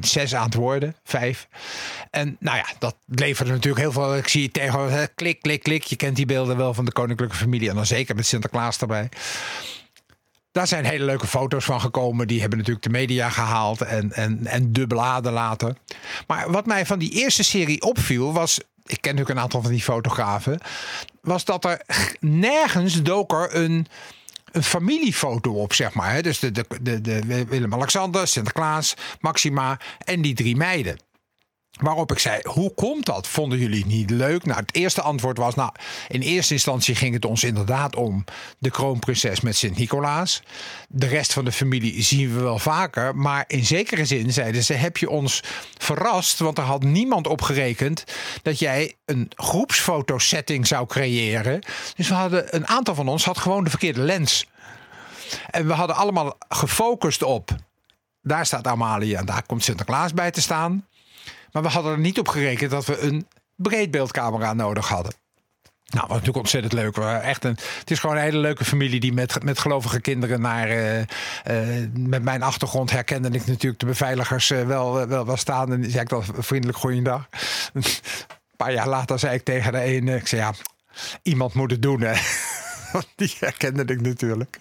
Zes 0.00 0.34
aan 0.34 0.44
het 0.44 0.54
worden. 0.54 0.96
Vijf. 1.04 1.48
En 2.10 2.36
nou 2.40 2.56
ja, 2.56 2.66
dat 2.78 2.96
leverde 3.06 3.50
natuurlijk 3.50 3.82
heel 3.82 3.92
veel. 3.92 4.16
Ik 4.16 4.28
zie 4.28 4.50
tegen 4.50 5.08
klik, 5.14 5.42
klik, 5.42 5.62
klik. 5.62 5.82
Je 5.82 5.96
kent 5.96 6.16
die 6.16 6.26
beelden 6.26 6.56
wel 6.56 6.74
van 6.74 6.84
de 6.84 6.92
koninklijke 6.92 7.36
familie. 7.36 7.68
En 7.68 7.74
dan 7.74 7.86
zeker 7.86 8.14
met 8.14 8.26
Sinterklaas 8.26 8.78
erbij. 8.78 9.08
Daar 10.52 10.66
zijn 10.66 10.84
hele 10.84 11.04
leuke 11.04 11.26
foto's 11.26 11.64
van 11.64 11.80
gekomen. 11.80 12.26
Die 12.26 12.40
hebben 12.40 12.58
natuurlijk 12.58 12.84
de 12.84 12.92
media 12.92 13.30
gehaald 13.30 13.80
en, 13.80 14.12
en, 14.12 14.46
en 14.46 14.72
de 14.72 14.86
bladen 14.86 15.32
later. 15.32 15.76
Maar 16.26 16.50
wat 16.50 16.66
mij 16.66 16.86
van 16.86 16.98
die 16.98 17.10
eerste 17.10 17.44
serie 17.44 17.82
opviel 17.82 18.32
was 18.32 18.60
ik 18.86 19.00
ken 19.00 19.10
natuurlijk 19.14 19.38
een 19.38 19.44
aantal 19.44 19.62
van 19.62 19.70
die 19.70 19.82
fotografen, 19.82 20.60
was 21.20 21.44
dat 21.44 21.64
er 21.64 21.80
nergens 22.20 23.02
dook 23.02 23.32
er 23.32 23.54
een, 23.54 23.86
een 24.52 24.62
familiefoto 24.62 25.52
op, 25.52 25.72
zeg 25.72 25.94
maar. 25.94 26.22
Dus 26.22 26.38
de, 26.38 26.50
de, 26.50 26.64
de, 26.82 27.00
de 27.00 27.44
Willem-Alexander, 27.48 28.28
Sinterklaas, 28.28 28.94
Maxima 29.20 29.78
en 29.98 30.22
die 30.22 30.34
drie 30.34 30.56
meiden. 30.56 30.98
Waarop 31.80 32.12
ik 32.12 32.18
zei: 32.18 32.40
Hoe 32.42 32.74
komt 32.74 33.06
dat? 33.06 33.26
Vonden 33.26 33.58
jullie 33.58 33.78
het 33.78 33.88
niet 33.88 34.10
leuk? 34.10 34.44
Nou, 34.44 34.60
het 34.60 34.74
eerste 34.74 35.02
antwoord 35.02 35.38
was: 35.38 35.54
Nou, 35.54 35.70
in 36.08 36.20
eerste 36.20 36.52
instantie 36.52 36.94
ging 36.94 37.14
het 37.14 37.24
ons 37.24 37.44
inderdaad 37.44 37.96
om 37.96 38.24
de 38.58 38.70
kroonprinses 38.70 39.40
met 39.40 39.56
Sint-Nicolaas. 39.56 40.42
De 40.88 41.06
rest 41.06 41.32
van 41.32 41.44
de 41.44 41.52
familie 41.52 42.02
zien 42.02 42.34
we 42.34 42.40
wel 42.40 42.58
vaker. 42.58 43.16
Maar 43.16 43.44
in 43.46 43.64
zekere 43.64 44.04
zin 44.04 44.32
zeiden 44.32 44.64
ze: 44.64 44.72
Heb 44.72 44.96
je 44.96 45.10
ons 45.10 45.42
verrast? 45.78 46.38
Want 46.38 46.58
er 46.58 46.64
had 46.64 46.82
niemand 46.82 47.26
op 47.26 47.42
gerekend 47.42 48.04
dat 48.42 48.58
jij 48.58 48.94
een 49.04 49.30
groepsfotosetting 49.36 50.66
zou 50.66 50.86
creëren. 50.86 51.60
Dus 51.96 52.08
we 52.08 52.14
hadden 52.14 52.54
een 52.54 52.66
aantal 52.66 52.94
van 52.94 53.08
ons 53.08 53.24
had 53.24 53.38
gewoon 53.38 53.64
de 53.64 53.70
verkeerde 53.70 54.00
lens. 54.00 54.46
En 55.50 55.66
we 55.66 55.72
hadden 55.72 55.96
allemaal 55.96 56.36
gefocust 56.48 57.22
op. 57.22 57.50
Daar 58.22 58.46
staat 58.46 58.66
Amalia 58.66 59.18
en 59.18 59.26
daar 59.26 59.46
komt 59.46 59.64
Sinterklaas 59.64 60.14
bij 60.14 60.30
te 60.30 60.40
staan. 60.40 60.84
Maar 61.56 61.64
we 61.64 61.70
hadden 61.70 61.92
er 61.92 61.98
niet 61.98 62.18
op 62.18 62.28
gerekend 62.28 62.70
dat 62.70 62.86
we 62.86 63.00
een 63.00 63.26
breedbeeldcamera 63.54 64.52
nodig 64.52 64.88
hadden. 64.88 65.12
Nou, 65.84 66.00
was 66.00 66.08
natuurlijk 66.08 66.36
ontzettend 66.36 66.72
leuk. 66.72 66.96
Echt 66.96 67.44
een, 67.44 67.58
het 67.78 67.90
is 67.90 67.98
gewoon 67.98 68.16
een 68.16 68.22
hele 68.22 68.38
leuke 68.38 68.64
familie 68.64 69.00
die 69.00 69.12
met, 69.12 69.42
met 69.42 69.58
gelovige 69.58 70.00
kinderen 70.00 70.40
naar. 70.40 70.68
Uh, 70.70 70.98
uh, 70.98 71.88
met 71.92 72.22
mijn 72.22 72.42
achtergrond 72.42 72.90
herkende 72.90 73.28
ik 73.28 73.46
natuurlijk 73.46 73.80
de 73.80 73.86
beveiligers 73.86 74.50
uh, 74.50 74.66
wel, 74.66 75.06
wel, 75.06 75.26
wel 75.26 75.36
staan. 75.36 75.72
En 75.72 75.90
zei 75.90 76.02
ik 76.02 76.08
dan 76.08 76.24
vriendelijk 76.38 76.78
goeiedag. 76.78 77.28
een 77.72 77.84
paar 78.56 78.72
jaar 78.72 78.88
later 78.88 79.18
zei 79.18 79.34
ik 79.34 79.44
tegen 79.44 79.72
de 79.72 79.80
ene: 79.80 80.16
Ik 80.16 80.26
zei 80.26 80.40
ja, 80.40 80.54
iemand 81.22 81.54
moet 81.54 81.70
het 81.70 81.82
doen. 81.82 82.00
Hè. 82.00 82.14
die 83.16 83.34
herkende 83.40 83.84
ik 83.84 84.00
natuurlijk. 84.00 84.58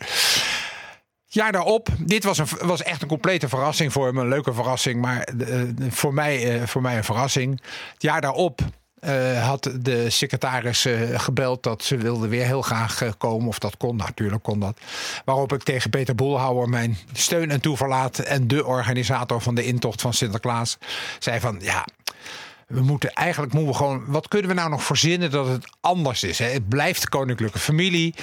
Jaar 1.35 1.51
daarop, 1.51 1.87
dit 1.99 2.23
was, 2.23 2.37
een, 2.37 2.47
was 2.61 2.83
echt 2.83 3.01
een 3.01 3.07
complete 3.07 3.49
verrassing 3.49 3.91
voor 3.91 4.13
me. 4.13 4.21
Een 4.21 4.27
leuke 4.27 4.53
verrassing, 4.53 5.01
maar 5.01 5.27
voor, 5.89 6.13
mij, 6.13 6.67
voor 6.67 6.81
mij 6.81 6.97
een 6.97 7.03
verrassing. 7.03 7.61
Het 7.93 8.01
jaar 8.01 8.21
daarop 8.21 8.61
uh, 9.01 9.47
had 9.47 9.71
de 9.79 10.09
secretaris 10.09 10.87
gebeld 11.13 11.63
dat 11.63 11.83
ze 11.83 11.97
wilde 11.97 12.27
weer 12.27 12.45
heel 12.45 12.61
graag 12.61 13.17
komen. 13.17 13.47
Of 13.47 13.59
dat 13.59 13.77
kon, 13.77 13.95
natuurlijk 13.95 14.43
kon 14.43 14.59
dat. 14.59 14.79
Waarop 15.25 15.53
ik 15.53 15.63
tegen 15.63 15.89
Peter 15.89 16.15
Boelhouwer, 16.15 16.69
mijn 16.69 16.97
steun 17.13 17.51
en 17.51 17.61
toeverlaat... 17.61 18.19
en 18.19 18.47
de 18.47 18.65
organisator 18.65 19.41
van 19.41 19.55
de 19.55 19.65
intocht 19.65 20.01
van 20.01 20.13
Sinterklaas, 20.13 20.77
zei 21.19 21.39
van... 21.39 21.57
ja, 21.61 21.85
we 22.67 22.81
moeten 22.81 23.13
eigenlijk 23.13 23.53
moeten 23.53 23.71
we 23.71 23.77
gewoon. 23.77 24.03
Wat 24.05 24.27
kunnen 24.27 24.49
we 24.49 24.55
nou 24.55 24.69
nog 24.69 24.83
verzinnen 24.83 25.31
dat 25.31 25.47
het 25.47 25.65
anders 25.81 26.23
is? 26.23 26.39
Hè? 26.39 26.45
Het 26.45 26.69
blijft 26.69 27.09
koninklijke 27.09 27.59
familie. 27.59 28.13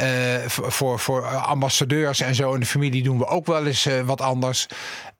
Uh, 0.00 0.36
voor, 0.46 0.98
voor 0.98 1.26
ambassadeurs 1.26 2.20
en 2.20 2.34
zo 2.34 2.54
in 2.54 2.60
de 2.60 2.66
familie 2.66 3.02
doen 3.02 3.18
we 3.18 3.26
ook 3.26 3.46
wel 3.46 3.66
eens 3.66 3.86
uh, 3.86 4.00
wat 4.00 4.20
anders. 4.20 4.66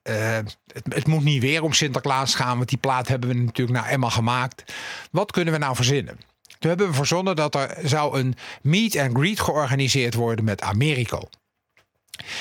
Uh, 0.03 0.15
het, 0.35 0.57
het, 0.89 1.07
moet 1.07 1.23
niet 1.23 1.41
weer 1.41 1.63
om 1.63 1.73
Sinterklaas 1.73 2.35
gaan, 2.35 2.57
want 2.57 2.69
die 2.69 2.77
plaat 2.77 3.07
hebben 3.07 3.29
we 3.29 3.35
natuurlijk 3.35 3.77
naar 3.77 3.89
Emma 3.89 4.09
gemaakt. 4.09 4.73
Wat 5.11 5.31
kunnen 5.31 5.53
we 5.53 5.59
nou 5.59 5.75
verzinnen? 5.75 6.17
Toen 6.59 6.69
hebben 6.69 6.87
we 6.87 6.93
verzonnen 6.93 7.35
dat 7.35 7.55
er 7.55 7.77
zou 7.83 8.19
een 8.19 8.35
meet 8.61 8.97
and 8.97 9.17
greet 9.17 9.39
georganiseerd 9.39 10.13
worden 10.13 10.45
met 10.45 10.61
Americo. 10.61 11.19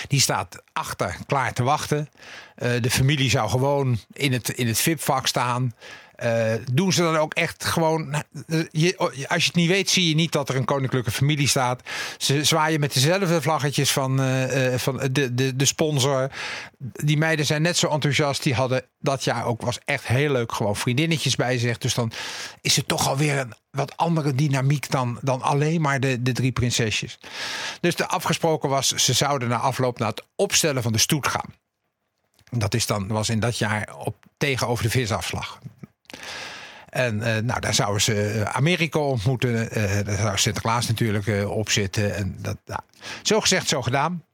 Die 0.08 0.20
staat 0.20 0.62
achter 0.72 1.16
klaar 1.26 1.52
te 1.52 1.62
wachten. 1.62 2.08
De 2.56 2.90
familie 2.90 3.30
zou 3.30 3.50
gewoon 3.50 3.98
in 4.12 4.32
het, 4.32 4.48
in 4.48 4.66
het 4.66 4.78
VIP-vak 4.78 5.26
staan. 5.26 5.74
Uh, 6.24 6.52
doen 6.72 6.92
ze 6.92 7.02
dan 7.02 7.16
ook 7.16 7.34
echt 7.34 7.64
gewoon. 7.64 8.22
Je, 8.70 8.96
als 9.28 9.42
je 9.42 9.46
het 9.46 9.54
niet 9.54 9.68
weet, 9.68 9.90
zie 9.90 10.08
je 10.08 10.14
niet 10.14 10.32
dat 10.32 10.48
er 10.48 10.56
een 10.56 10.64
koninklijke 10.64 11.10
familie 11.10 11.48
staat. 11.48 11.82
Ze 12.18 12.44
zwaaien 12.44 12.80
met 12.80 12.92
dezelfde 12.92 13.42
vlaggetjes 13.42 13.92
van, 13.92 14.20
uh, 14.20 14.74
van 14.74 15.08
de, 15.12 15.34
de, 15.34 15.56
de 15.56 15.64
sponsor. 15.64 16.30
Die 16.78 17.16
meiden 17.16 17.46
zijn 17.46 17.62
net 17.62 17.76
zo 17.76 17.88
enthousiast. 17.88 18.42
Die 18.42 18.54
hadden 18.54 18.84
dat 18.98 19.24
jaar 19.24 19.46
ook, 19.46 19.62
was 19.62 19.78
echt 19.84 20.06
heel 20.06 20.32
leuk, 20.32 20.52
gewoon 20.52 20.76
vriendinnetjes 20.76 21.36
bij 21.36 21.58
zich. 21.58 21.78
Dus 21.78 21.94
dan 21.94 22.12
is 22.60 22.76
het 22.76 22.88
toch 22.88 23.08
alweer 23.08 23.38
een 23.38 23.54
wat 23.70 23.96
andere 23.96 24.34
dynamiek 24.34 24.90
dan, 24.90 25.18
dan 25.22 25.42
alleen 25.42 25.80
maar 25.80 26.00
de, 26.00 26.22
de 26.22 26.32
drie 26.32 26.52
prinsesjes. 26.52 27.18
Dus 27.80 27.96
de 27.96 28.06
afgesproken 28.06 28.68
was, 28.68 28.88
ze 28.88 29.12
zouden 29.12 29.48
na 29.48 29.56
afloop 29.56 29.98
naar 29.98 30.08
het 30.08 30.24
opstellen 30.36 30.82
van 30.82 30.92
de 30.92 30.98
stoet 30.98 31.26
gaan. 31.26 31.54
Dat 32.50 32.74
is 32.74 32.86
dan, 32.86 33.08
was 33.08 33.28
in 33.28 33.40
dat 33.40 33.58
jaar 33.58 33.94
op, 33.98 34.16
tegenover 34.36 34.84
de 34.84 34.90
visafslag. 34.90 35.58
En 36.88 37.16
uh, 37.16 37.22
nou, 37.22 37.60
daar 37.60 37.74
zouden 37.74 38.02
ze 38.02 38.28
eh, 38.28 38.42
Amerika 38.42 38.98
ontmoeten. 38.98 39.78
Uh, 39.78 40.04
daar 40.04 40.16
zou 40.16 40.38
Sinterklaas 40.38 40.86
natuurlijk 40.86 41.48
op 41.50 41.70
zitten. 41.70 42.14
En 42.14 42.36
dat, 42.38 42.56
nou, 42.66 42.80
zo 43.22 43.40
gezegd, 43.40 43.68
zo 43.68 43.82
gedaan. 43.82 44.24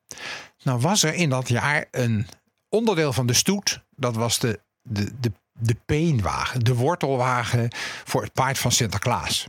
Nou 0.62 0.80
was 0.80 1.02
er 1.02 1.14
in 1.14 1.30
dat 1.30 1.48
jaar 1.48 1.84
een 1.90 2.26
onderdeel 2.68 3.12
van 3.12 3.26
de 3.26 3.32
stoet. 3.32 3.82
Dat 3.96 4.16
was 4.16 4.38
de, 4.38 4.60
de, 4.82 5.10
de, 5.20 5.32
de 5.52 5.76
peenwagen, 5.86 6.64
de 6.64 6.74
wortelwagen 6.74 7.68
voor 8.04 8.22
het 8.22 8.32
paard 8.32 8.58
van 8.58 8.72
Sinterklaas. 8.72 9.46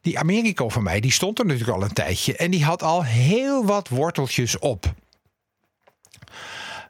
Die 0.00 0.18
Americo 0.18 0.68
van 0.68 0.82
mij, 0.82 1.00
die 1.00 1.12
stond 1.12 1.38
er 1.38 1.46
natuurlijk 1.46 1.78
al 1.78 1.82
een 1.82 1.92
tijdje. 1.92 2.36
En 2.36 2.50
die 2.50 2.64
had 2.64 2.82
al 2.82 3.04
heel 3.04 3.64
wat 3.64 3.88
worteltjes 3.88 4.58
op. 4.58 4.94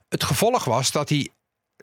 Het 0.08 0.24
gevolg 0.24 0.64
was 0.64 0.90
dat 0.90 1.08
hij 1.08 1.28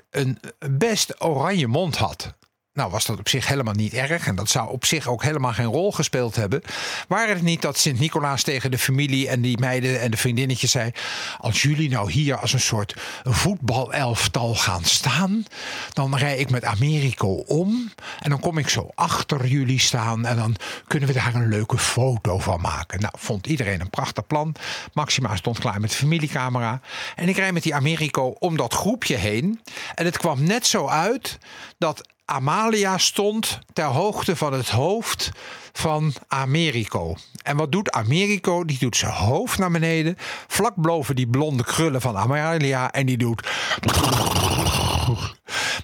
een 0.09 0.39
best 0.69 1.21
oranje 1.21 1.67
mond 1.67 1.97
had. 1.97 2.33
Nou 2.77 2.91
was 2.91 3.05
dat 3.05 3.19
op 3.19 3.29
zich 3.29 3.47
helemaal 3.47 3.73
niet 3.73 3.93
erg 3.93 4.27
en 4.27 4.35
dat 4.35 4.49
zou 4.49 4.69
op 4.69 4.85
zich 4.85 5.07
ook 5.07 5.23
helemaal 5.23 5.53
geen 5.53 5.65
rol 5.65 5.91
gespeeld 5.91 6.35
hebben. 6.35 6.61
Waren 7.07 7.35
het 7.35 7.43
niet 7.43 7.61
dat 7.61 7.77
Sint-Nicolaas 7.77 8.43
tegen 8.43 8.71
de 8.71 8.77
familie 8.77 9.27
en 9.27 9.41
die 9.41 9.59
meiden 9.59 10.01
en 10.01 10.11
de 10.11 10.17
vriendinnetjes 10.17 10.71
zei: 10.71 10.91
Als 11.37 11.61
jullie 11.61 11.89
nou 11.89 12.11
hier 12.11 12.37
als 12.37 12.53
een 12.53 12.59
soort 12.59 12.95
voetbalelftal 13.23 14.55
gaan 14.55 14.83
staan, 14.83 15.45
dan 15.93 16.17
rij 16.17 16.37
ik 16.37 16.49
met 16.49 16.63
Americo 16.63 17.27
om 17.33 17.91
en 18.19 18.29
dan 18.29 18.39
kom 18.39 18.57
ik 18.57 18.69
zo 18.69 18.89
achter 18.95 19.47
jullie 19.47 19.79
staan 19.79 20.25
en 20.25 20.35
dan 20.35 20.55
kunnen 20.87 21.07
we 21.07 21.15
daar 21.15 21.35
een 21.35 21.49
leuke 21.49 21.77
foto 21.77 22.39
van 22.39 22.61
maken. 22.61 23.01
Nou, 23.01 23.13
vond 23.17 23.47
iedereen 23.47 23.81
een 23.81 23.89
prachtig 23.89 24.27
plan. 24.27 24.55
Maxima 24.93 25.35
stond 25.35 25.59
klaar 25.59 25.79
met 25.79 25.89
de 25.89 25.95
familiecamera 25.95 26.81
en 27.15 27.29
ik 27.29 27.37
rijd 27.37 27.53
met 27.53 27.63
die 27.63 27.75
Americo 27.75 28.35
om 28.39 28.57
dat 28.57 28.73
groepje 28.73 29.15
heen. 29.15 29.61
En 29.95 30.05
het 30.05 30.17
kwam 30.17 30.43
net 30.43 30.65
zo 30.65 30.87
uit 30.87 31.37
dat 31.77 32.15
Amalia 32.29 32.97
stond 32.97 33.59
ter 33.73 33.85
hoogte 33.85 34.35
van 34.35 34.53
het 34.53 34.69
hoofd 34.69 35.31
van 35.73 36.13
Americo. 36.27 37.15
En 37.43 37.57
wat 37.57 37.71
doet 37.71 37.91
Americo? 37.91 38.65
Die 38.65 38.77
doet 38.79 38.97
zijn 38.97 39.11
hoofd 39.11 39.57
naar 39.57 39.71
beneden, 39.71 40.17
vlak 40.47 40.75
boven 40.75 41.15
die 41.15 41.27
blonde 41.27 41.63
krullen 41.63 42.01
van 42.01 42.17
Amalia. 42.17 42.91
En 42.91 43.05
die 43.05 43.17
doet. 43.17 43.47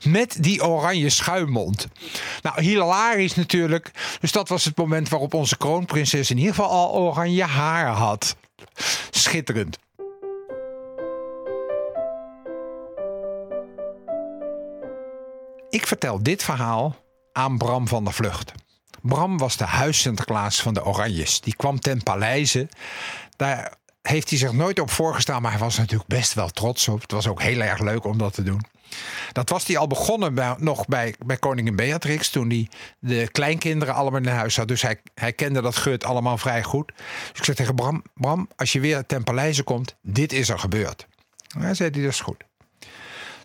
Met 0.03 0.43
die 0.43 0.65
oranje 0.65 1.09
schuimmond. 1.09 1.87
Nou, 2.41 2.61
hilarisch 2.61 3.35
natuurlijk. 3.35 3.91
Dus 4.19 4.31
dat 4.31 4.49
was 4.49 4.65
het 4.65 4.77
moment 4.77 5.09
waarop 5.09 5.33
onze 5.33 5.57
kroonprinses 5.57 6.29
in 6.29 6.37
ieder 6.37 6.53
geval 6.53 6.69
al 6.69 6.93
oranje 6.93 7.43
haar 7.43 7.87
had. 7.87 8.35
Schitterend. 9.09 9.77
Ik 15.73 15.87
vertel 15.87 16.23
dit 16.23 16.43
verhaal 16.43 16.95
aan 17.31 17.57
Bram 17.57 17.87
van 17.87 18.03
der 18.03 18.13
Vlucht. 18.13 18.51
Bram 19.01 19.37
was 19.37 19.57
de 19.57 19.63
huis-Sinterklaas 19.63 20.61
van 20.61 20.73
de 20.73 20.85
Oranjes. 20.85 21.41
Die 21.41 21.55
kwam 21.55 21.79
ten 21.79 22.03
paleize. 22.03 22.69
Daar 23.35 23.73
heeft 24.01 24.29
hij 24.29 24.39
zich 24.39 24.51
nooit 24.51 24.79
op 24.79 24.91
voorgestaan, 24.91 25.41
maar 25.41 25.51
hij 25.51 25.59
was 25.59 25.77
natuurlijk 25.77 26.09
best 26.09 26.33
wel 26.33 26.49
trots 26.49 26.87
op. 26.87 27.01
Het 27.01 27.11
was 27.11 27.27
ook 27.27 27.41
heel 27.41 27.61
erg 27.61 27.79
leuk 27.79 28.05
om 28.05 28.17
dat 28.17 28.33
te 28.33 28.43
doen. 28.43 28.65
Dat 29.31 29.49
was 29.49 29.67
hij 29.67 29.77
al 29.77 29.87
begonnen 29.87 30.33
bij, 30.33 30.55
nog 30.57 30.85
bij, 30.85 31.15
bij 31.25 31.37
koningin 31.37 31.75
Beatrix, 31.75 32.29
toen 32.29 32.49
hij 32.49 32.67
de 32.99 33.27
kleinkinderen 33.31 33.93
allemaal 33.93 34.21
in 34.21 34.27
huis 34.27 34.57
had. 34.57 34.67
Dus 34.67 34.81
hij, 34.81 35.01
hij 35.15 35.33
kende 35.33 35.61
dat 35.61 35.77
gut 35.77 36.03
allemaal 36.03 36.37
vrij 36.37 36.63
goed. 36.63 36.91
Dus 37.29 37.37
ik 37.37 37.43
zei 37.43 37.57
tegen 37.57 37.75
Bram, 37.75 38.03
Bram, 38.13 38.49
als 38.55 38.71
je 38.71 38.79
weer 38.79 39.05
ten 39.05 39.23
paleize 39.23 39.63
komt, 39.63 39.95
dit 40.01 40.33
is 40.33 40.49
er 40.49 40.59
gebeurd. 40.59 41.07
Hij 41.57 41.73
zei, 41.73 41.89
dat 41.89 42.03
is 42.03 42.19
goed. 42.19 42.43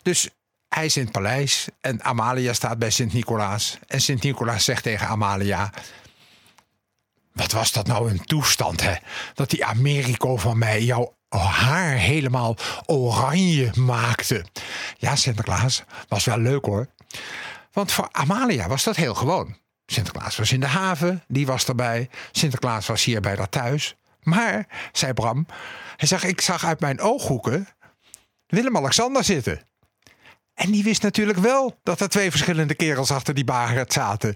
Dus 0.03 0.29
hij 0.69 0.85
is 0.85 0.97
in 0.97 1.03
het 1.03 1.13
paleis 1.13 1.67
en 1.81 2.03
Amalia 2.03 2.53
staat 2.53 2.79
bij 2.79 2.91
Sint-Nicolaas. 2.91 3.79
En 3.87 4.01
Sint-Nicolaas 4.01 4.65
zegt 4.65 4.83
tegen 4.83 5.09
Amalia... 5.09 5.73
Wat 7.33 7.53
was 7.53 7.73
dat 7.73 7.87
nou 7.87 8.11
een 8.11 8.25
toestand, 8.25 8.81
hè? 8.81 8.95
Dat 9.35 9.51
die 9.51 9.65
Americo 9.65 10.37
van 10.37 10.59
mij 10.59 10.83
jouw 10.83 11.15
haar 11.37 11.91
helemaal 11.91 12.57
oranje 12.87 13.71
maakte. 13.75 14.45
Ja, 14.97 15.17
Sinterklaas, 15.17 15.83
was 16.09 16.25
wel 16.25 16.39
leuk 16.39 16.65
hoor. 16.65 16.89
Want 17.73 17.93
voor 17.93 18.09
Amalia 18.13 18.69
was 18.69 18.85
dat 18.85 18.97
heel 18.97 19.15
gewoon. 19.15 19.57
Sinterklaas 19.87 20.37
was 20.37 20.53
in 20.53 20.61
de 20.61 20.67
haven, 20.67 21.25
die 21.29 21.47
was 21.47 21.65
erbij. 21.65 22.11
Sinterklaas 22.33 22.87
was 22.87 23.05
hier 23.05 23.21
bij 23.21 23.37
dat 23.37 23.51
thuis. 23.51 23.97
Maar, 24.23 24.67
zei 24.93 25.13
Bram, 25.13 25.47
hij 25.97 26.09
zegt, 26.09 26.25
ik 26.25 26.41
zag 26.41 26.65
uit 26.65 26.81
mijn 26.81 27.01
ooghoeken 27.01 27.69
Willem-Alexander 28.47 29.25
zitten. 29.25 29.68
En 30.59 30.71
die 30.71 30.85
wist 30.85 31.03
natuurlijk 31.03 31.39
wel 31.39 31.79
dat 31.83 32.01
er 32.01 32.09
twee 32.09 32.31
verschillende 32.31 32.75
kerels 32.75 33.11
achter 33.11 33.35
die 33.35 33.45
bagert 33.45 33.93
zaten. 33.93 34.35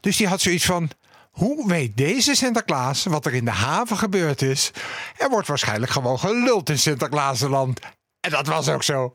Dus 0.00 0.16
die 0.16 0.28
had 0.28 0.40
zoiets 0.40 0.64
van: 0.64 0.90
hoe 1.30 1.68
weet 1.68 1.96
deze 1.96 2.34
Sinterklaas 2.34 3.04
wat 3.04 3.26
er 3.26 3.34
in 3.34 3.44
de 3.44 3.50
haven 3.50 3.96
gebeurd 3.96 4.42
is? 4.42 4.70
Er 5.18 5.28
wordt 5.28 5.48
waarschijnlijk 5.48 5.92
gewoon 5.92 6.18
geluld 6.18 6.70
in 6.70 6.78
Sinterklaasland. 6.78 7.80
En 8.20 8.30
dat 8.30 8.46
was 8.46 8.68
ook 8.68 8.82
zo. 8.82 9.14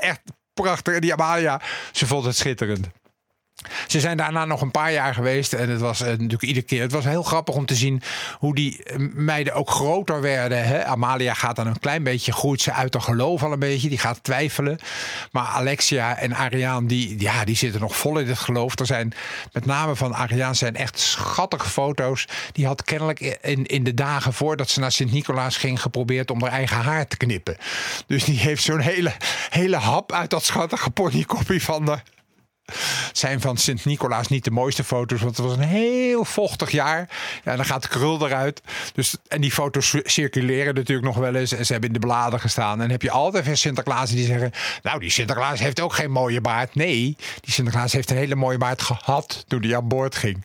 Echt 0.00 0.20
prachtig. 0.54 0.94
En 0.94 1.00
die 1.00 1.12
Amalia, 1.12 1.60
ze 1.92 2.06
vond 2.06 2.24
het 2.24 2.36
schitterend. 2.36 2.86
Ze 3.86 4.00
zijn 4.00 4.16
daarna 4.16 4.44
nog 4.44 4.60
een 4.60 4.70
paar 4.70 4.92
jaar 4.92 5.14
geweest. 5.14 5.52
En 5.52 5.68
het 5.70 5.80
was 5.80 6.00
uh, 6.00 6.06
natuurlijk 6.06 6.42
iedere 6.42 6.66
keer. 6.66 6.82
Het 6.82 6.92
was 6.92 7.04
heel 7.04 7.22
grappig 7.22 7.54
om 7.54 7.66
te 7.66 7.74
zien 7.74 8.02
hoe 8.38 8.54
die 8.54 8.82
eh, 8.82 8.96
meiden 9.14 9.54
ook 9.54 9.70
groter 9.70 10.20
werden. 10.20 10.64
Hè? 10.64 10.84
Amalia 10.84 11.34
gaat 11.34 11.56
dan 11.56 11.66
een 11.66 11.78
klein 11.78 12.02
beetje, 12.02 12.32
groeit 12.32 12.60
ze 12.60 12.72
uit 12.72 12.94
haar 12.94 13.02
geloof 13.02 13.42
al 13.42 13.52
een 13.52 13.58
beetje. 13.58 13.88
Die 13.88 13.98
gaat 13.98 14.22
twijfelen. 14.22 14.78
Maar 15.30 15.46
Alexia 15.46 16.16
en 16.16 16.34
Ariaan, 16.34 16.86
die, 16.86 17.20
ja, 17.20 17.44
die 17.44 17.56
zitten 17.56 17.80
nog 17.80 17.96
vol 17.96 18.18
in 18.18 18.28
het 18.28 18.38
geloof. 18.38 18.78
Er 18.78 18.86
zijn 18.86 19.12
met 19.52 19.66
name 19.66 19.96
van 19.96 20.14
Ariaan 20.14 20.54
zijn 20.54 20.76
echt 20.76 20.98
schattige 20.98 21.68
foto's. 21.68 22.28
Die 22.52 22.66
had 22.66 22.84
kennelijk 22.84 23.20
in, 23.20 23.66
in 23.66 23.84
de 23.84 23.94
dagen 23.94 24.32
voordat 24.32 24.70
ze 24.70 24.80
naar 24.80 24.92
Sint-Nicolaas 24.92 25.56
ging 25.56 25.82
geprobeerd 25.82 26.30
om 26.30 26.42
haar 26.42 26.52
eigen 26.52 26.76
haar 26.76 27.06
te 27.06 27.16
knippen. 27.16 27.56
Dus 28.06 28.24
die 28.24 28.38
heeft 28.38 28.62
zo'n 28.62 28.80
hele, 28.80 29.12
hele 29.50 29.76
hap 29.76 30.12
uit 30.12 30.30
dat 30.30 30.44
schattige 30.44 30.90
ponykoppie 30.90 31.62
van 31.62 31.84
de 31.84 31.98
Zijn 33.12 33.40
van 33.40 33.56
Sint-Nicolaas 33.56 34.28
niet 34.28 34.44
de 34.44 34.50
mooiste 34.50 34.84
foto's, 34.84 35.20
want 35.20 35.36
het 35.36 35.46
was 35.46 35.56
een 35.56 35.62
heel 35.62 36.24
vochtig 36.24 36.70
jaar. 36.70 37.08
Ja, 37.44 37.56
dan 37.56 37.64
gaat 37.64 37.82
de 37.82 37.88
krul 37.88 38.26
eruit. 38.26 38.60
Dus, 38.94 39.16
en 39.28 39.40
die 39.40 39.52
foto's 39.52 39.94
circuleren 40.02 40.74
natuurlijk 40.74 41.06
nog 41.06 41.16
wel 41.16 41.34
eens. 41.34 41.52
En 41.52 41.66
ze 41.66 41.72
hebben 41.72 41.90
in 41.90 42.00
de 42.00 42.06
bladen 42.06 42.40
gestaan. 42.40 42.80
En 42.80 42.90
heb 42.90 43.02
je 43.02 43.10
altijd 43.10 43.44
weer 43.44 43.56
Sinterklaas 43.56 44.10
die 44.10 44.26
zeggen... 44.26 44.52
Nou, 44.82 45.00
die 45.00 45.10
Sinterklaas 45.10 45.60
heeft 45.60 45.80
ook 45.80 45.92
geen 45.92 46.10
mooie 46.10 46.40
baard. 46.40 46.74
Nee, 46.74 47.16
die 47.40 47.52
Sinterklaas 47.52 47.92
heeft 47.92 48.10
een 48.10 48.16
hele 48.16 48.34
mooie 48.34 48.58
baard 48.58 48.82
gehad 48.82 49.44
toen 49.48 49.62
hij 49.62 49.76
aan 49.76 49.88
boord 49.88 50.16
ging. 50.16 50.44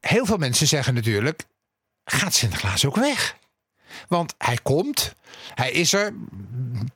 Heel 0.00 0.26
veel 0.26 0.36
mensen 0.36 0.66
zeggen 0.66 0.94
natuurlijk: 0.94 1.44
gaat 2.04 2.34
Sinterklaas 2.34 2.84
ook 2.84 2.96
weg? 2.96 3.38
Want 4.08 4.34
hij 4.38 4.58
komt, 4.62 5.14
hij 5.54 5.70
is 5.70 5.92
er. 5.92 6.14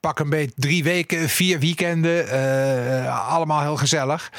Pak 0.00 0.18
een 0.18 0.30
beetje 0.30 0.54
drie 0.56 0.84
weken, 0.84 1.28
vier 1.28 1.58
weekenden. 1.58 2.26
Uh, 2.26 3.30
allemaal 3.30 3.60
heel 3.60 3.76
gezellig. 3.76 4.32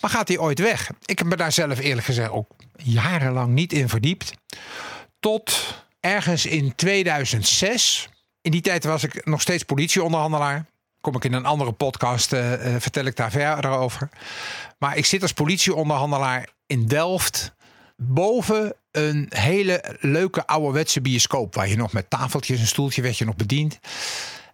Maar 0.00 0.10
gaat 0.10 0.28
hij 0.28 0.38
ooit 0.38 0.58
weg? 0.58 0.90
Ik 1.04 1.18
heb 1.18 1.26
me 1.26 1.36
daar 1.36 1.52
zelf 1.52 1.78
eerlijk 1.78 2.06
gezegd 2.06 2.30
ook 2.30 2.50
jarenlang 2.76 3.52
niet 3.52 3.72
in 3.72 3.88
verdiept. 3.88 4.32
Tot 5.20 5.74
ergens 6.00 6.46
in 6.46 6.74
2006. 6.74 8.08
In 8.40 8.50
die 8.50 8.60
tijd 8.60 8.84
was 8.84 9.04
ik 9.04 9.26
nog 9.26 9.40
steeds 9.40 9.62
politieonderhandelaar. 9.62 10.66
Kom 11.00 11.16
ik 11.16 11.24
in 11.24 11.32
een 11.32 11.44
andere 11.44 11.72
podcast, 11.72 12.32
uh, 12.32 12.52
uh, 12.52 12.80
vertel 12.80 13.04
ik 13.04 13.16
daar 13.16 13.30
verder 13.30 13.70
over. 13.70 14.08
Maar 14.78 14.96
ik 14.96 15.04
zit 15.04 15.22
als 15.22 15.32
politieonderhandelaar 15.32 16.48
in 16.66 16.86
Delft 16.86 17.54
boven 17.96 18.74
een 18.90 19.26
hele 19.28 19.96
leuke 20.00 20.46
ouderwetse 20.46 21.00
bioscoop. 21.00 21.54
Waar 21.54 21.68
je 21.68 21.76
nog 21.76 21.92
met 21.92 22.10
tafeltjes 22.10 22.60
en 22.60 22.66
stoeltje 22.66 23.02
werd 23.02 23.18
je 23.18 23.24
nog 23.24 23.36
bediend. 23.36 23.78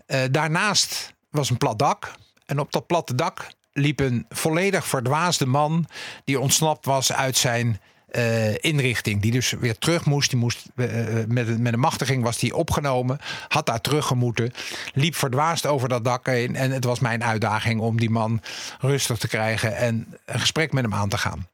Uh, 0.06 0.20
daarnaast 0.30 1.14
was 1.30 1.50
een 1.50 1.58
plat 1.58 1.78
dak. 1.78 2.12
En 2.46 2.58
op 2.58 2.72
dat 2.72 2.86
platte 2.86 3.14
dak 3.14 3.52
liep 3.72 4.00
een 4.00 4.26
volledig 4.28 4.86
verdwaasde 4.86 5.46
man. 5.46 5.86
Die 6.24 6.40
ontsnapt 6.40 6.84
was 6.84 7.12
uit 7.12 7.36
zijn 7.36 7.80
uh, 8.12 8.54
inrichting. 8.54 9.22
Die 9.22 9.32
dus 9.32 9.50
weer 9.50 9.78
terug 9.78 10.04
moest. 10.04 10.30
Die 10.30 10.38
moest 10.38 10.66
uh, 10.76 10.86
met, 11.28 11.58
met 11.58 11.72
een 11.72 11.78
machtiging 11.78 12.22
was 12.22 12.38
die 12.38 12.56
opgenomen. 12.56 13.18
Had 13.48 13.66
daar 13.66 13.80
teruggemoeten. 13.80 14.52
Liep 14.92 15.14
verdwaasd 15.14 15.66
over 15.66 15.88
dat 15.88 16.04
dak 16.04 16.26
heen. 16.26 16.56
En 16.56 16.70
het 16.70 16.84
was 16.84 16.98
mijn 16.98 17.24
uitdaging 17.24 17.80
om 17.80 17.98
die 17.98 18.10
man 18.10 18.42
rustig 18.80 19.18
te 19.18 19.28
krijgen. 19.28 19.76
En 19.76 20.18
een 20.24 20.40
gesprek 20.40 20.72
met 20.72 20.84
hem 20.84 20.94
aan 20.94 21.08
te 21.08 21.18
gaan. 21.18 21.48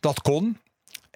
Dat 0.00 0.20
kon. 0.20 0.58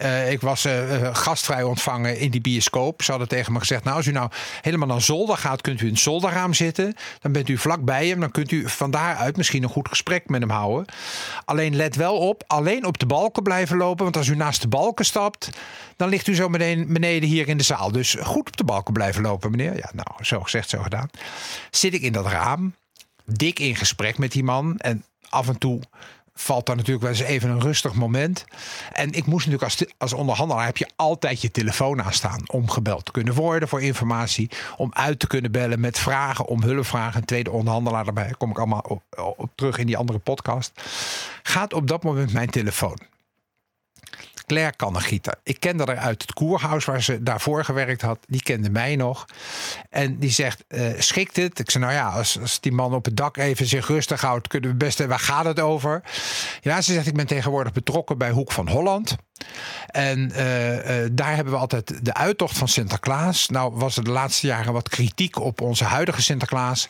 Uh, 0.02 0.30
ik 0.30 0.40
was 0.40 0.66
uh, 0.66 1.14
gastvrij 1.14 1.62
ontvangen 1.62 2.18
in 2.18 2.30
die 2.30 2.40
bioscoop. 2.40 3.02
Ze 3.02 3.10
hadden 3.10 3.28
tegen 3.28 3.52
me 3.52 3.58
gezegd: 3.58 3.84
Nou, 3.84 3.96
als 3.96 4.06
u 4.06 4.12
nou 4.12 4.30
helemaal 4.60 4.88
naar 4.88 5.02
zolder 5.02 5.36
gaat, 5.36 5.60
kunt 5.60 5.80
u 5.80 5.86
in 5.86 5.92
het 5.92 6.00
zolderraam 6.00 6.54
zitten. 6.54 6.94
Dan 7.20 7.32
bent 7.32 7.48
u 7.48 7.58
vlakbij 7.58 8.08
hem. 8.08 8.20
Dan 8.20 8.30
kunt 8.30 8.50
u 8.50 8.68
van 8.68 8.90
daaruit 8.90 9.36
misschien 9.36 9.62
een 9.62 9.68
goed 9.68 9.88
gesprek 9.88 10.28
met 10.28 10.40
hem 10.40 10.50
houden. 10.50 10.86
Alleen 11.44 11.76
let 11.76 11.96
wel 11.96 12.16
op: 12.16 12.44
alleen 12.46 12.86
op 12.86 12.98
de 12.98 13.06
balken 13.06 13.42
blijven 13.42 13.76
lopen. 13.76 14.04
Want 14.04 14.16
als 14.16 14.28
u 14.28 14.36
naast 14.36 14.62
de 14.62 14.68
balken 14.68 15.04
stapt, 15.04 15.50
dan 15.96 16.08
ligt 16.08 16.26
u 16.26 16.34
zo 16.34 16.48
meteen 16.48 16.92
beneden 16.92 17.28
hier 17.28 17.48
in 17.48 17.56
de 17.56 17.64
zaal. 17.64 17.92
Dus 17.92 18.16
goed 18.20 18.48
op 18.48 18.56
de 18.56 18.64
balken 18.64 18.92
blijven 18.92 19.22
lopen, 19.22 19.50
meneer. 19.50 19.76
Ja, 19.76 19.90
nou, 19.94 20.24
zo 20.24 20.40
gezegd, 20.40 20.68
zo 20.68 20.82
gedaan. 20.82 21.10
Zit 21.70 21.94
ik 21.94 22.02
in 22.02 22.12
dat 22.12 22.26
raam, 22.26 22.74
dik 23.24 23.58
in 23.58 23.76
gesprek 23.76 24.18
met 24.18 24.32
die 24.32 24.44
man. 24.44 24.76
En 24.76 25.04
af 25.28 25.48
en 25.48 25.58
toe 25.58 25.80
valt 26.38 26.66
dan 26.66 26.76
natuurlijk 26.76 27.04
wel 27.04 27.12
eens 27.12 27.22
even 27.22 27.50
een 27.50 27.60
rustig 27.60 27.94
moment. 27.94 28.44
En 28.92 29.12
ik 29.12 29.26
moest 29.26 29.46
natuurlijk 29.46 29.62
als, 29.62 29.94
als 29.98 30.12
onderhandelaar 30.12 30.64
heb 30.64 30.76
je 30.76 30.88
altijd 30.96 31.40
je 31.40 31.50
telefoon 31.50 32.02
aanstaan 32.02 32.42
om 32.46 32.70
gebeld 32.70 33.04
te 33.04 33.12
kunnen 33.12 33.34
worden 33.34 33.68
voor 33.68 33.82
informatie, 33.82 34.50
om 34.76 34.90
uit 34.92 35.18
te 35.18 35.26
kunnen 35.26 35.52
bellen 35.52 35.80
met 35.80 35.98
vragen, 35.98 36.46
om 36.46 36.62
hulpvragen. 36.62 37.20
Een 37.20 37.26
tweede 37.26 37.50
onderhandelaar 37.50 38.04
daarbij, 38.04 38.34
kom 38.38 38.50
ik 38.50 38.58
allemaal 38.58 38.84
op, 38.88 39.02
op 39.36 39.50
terug 39.54 39.78
in 39.78 39.86
die 39.86 39.96
andere 39.96 40.18
podcast. 40.18 40.72
Gaat 41.42 41.72
op 41.72 41.86
dat 41.86 42.02
moment 42.02 42.32
mijn 42.32 42.50
telefoon. 42.50 42.98
Claire 44.46 44.76
Kannegieter. 44.76 45.34
Ik 45.42 45.60
kende 45.60 45.84
haar 45.84 45.98
uit 45.98 46.22
het 46.22 46.32
koerhuis 46.32 46.84
waar 46.84 47.02
ze 47.02 47.22
daarvoor 47.22 47.64
gewerkt 47.64 48.02
had. 48.02 48.18
Die 48.28 48.42
kende 48.42 48.70
mij 48.70 48.96
nog. 48.96 49.24
En 49.90 50.18
die 50.18 50.30
zegt, 50.30 50.64
uh, 50.68 50.88
schikt 50.98 51.36
het? 51.36 51.58
Ik 51.58 51.70
zei, 51.70 51.84
nou 51.84 51.96
ja, 51.96 52.08
als, 52.08 52.40
als 52.40 52.60
die 52.60 52.72
man 52.72 52.94
op 52.94 53.04
het 53.04 53.16
dak 53.16 53.36
even 53.36 53.66
zich 53.66 53.86
rustig 53.86 54.20
houdt... 54.20 54.48
kunnen 54.48 54.70
we 54.70 54.76
best... 54.76 55.06
Waar 55.06 55.18
gaat 55.18 55.44
het 55.44 55.60
over? 55.60 56.02
Ja, 56.60 56.80
ze 56.80 56.92
zegt, 56.92 57.06
ik 57.06 57.14
ben 57.14 57.26
tegenwoordig 57.26 57.72
betrokken 57.72 58.18
bij 58.18 58.30
Hoek 58.30 58.52
van 58.52 58.68
Holland. 58.68 59.16
En 59.86 60.30
uh, 60.36 61.02
uh, 61.02 61.08
daar 61.12 61.34
hebben 61.34 61.52
we 61.52 61.58
altijd 61.58 62.04
de 62.04 62.14
uittocht 62.14 62.58
van 62.58 62.68
Sinterklaas. 62.68 63.48
Nou 63.48 63.74
was 63.74 63.96
er 63.96 64.04
de 64.04 64.10
laatste 64.10 64.46
jaren 64.46 64.72
wat 64.72 64.88
kritiek 64.88 65.40
op 65.40 65.60
onze 65.60 65.84
huidige 65.84 66.22
Sinterklaas 66.22 66.88